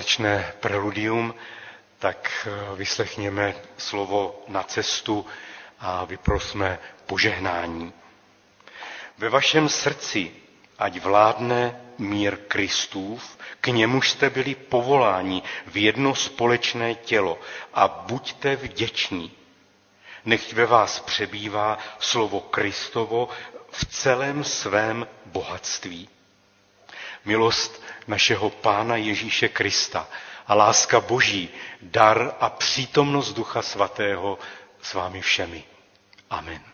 Závěrečné 0.02 0.54
preludium, 0.60 1.36
tak 2.00 2.48
eh, 2.48 2.76
vyslechněme 2.76 3.54
slovo 3.78 4.44
na 4.48 4.64
cestu 4.64 5.26
a 5.80 6.06
vyprosme 6.06 6.80
požehnání. 7.06 7.94
Ve 9.18 9.30
vašem 9.30 9.70
srdci 9.70 10.32
ať 10.80 11.00
vládne 11.00 11.82
mír 11.98 12.38
Kristův, 12.48 13.38
k 13.62 13.68
němuž 13.68 14.10
jste 14.10 14.30
byli 14.30 14.56
povoláni 14.56 15.44
v 15.68 15.78
jedno 15.78 16.16
společné 16.16 16.96
tělo 16.96 17.40
a 17.74 17.88
buďte 17.88 18.56
vděční. 18.56 19.32
Nechť 20.26 20.54
ve 20.54 20.66
vás 20.66 21.00
přebývá 21.00 21.78
slovo 22.00 22.40
Kristovo 22.40 23.30
v 23.72 23.86
celém 23.86 24.44
svém 24.44 25.08
bohatství. 25.26 26.10
Milost 27.26 27.84
našeho 28.08 28.50
Pána 28.50 28.96
Ježíše 28.96 29.50
Krista 29.50 30.08
a 30.48 30.54
láska 30.56 31.00
Boží, 31.00 31.50
dar 31.82 32.36
a 32.40 32.50
přítomnost 32.50 33.34
Ducha 33.34 33.62
Svatého 33.62 34.40
s 34.82 34.94
vámi 34.94 35.22
všemi. 35.22 35.64
Amen. 36.30 36.71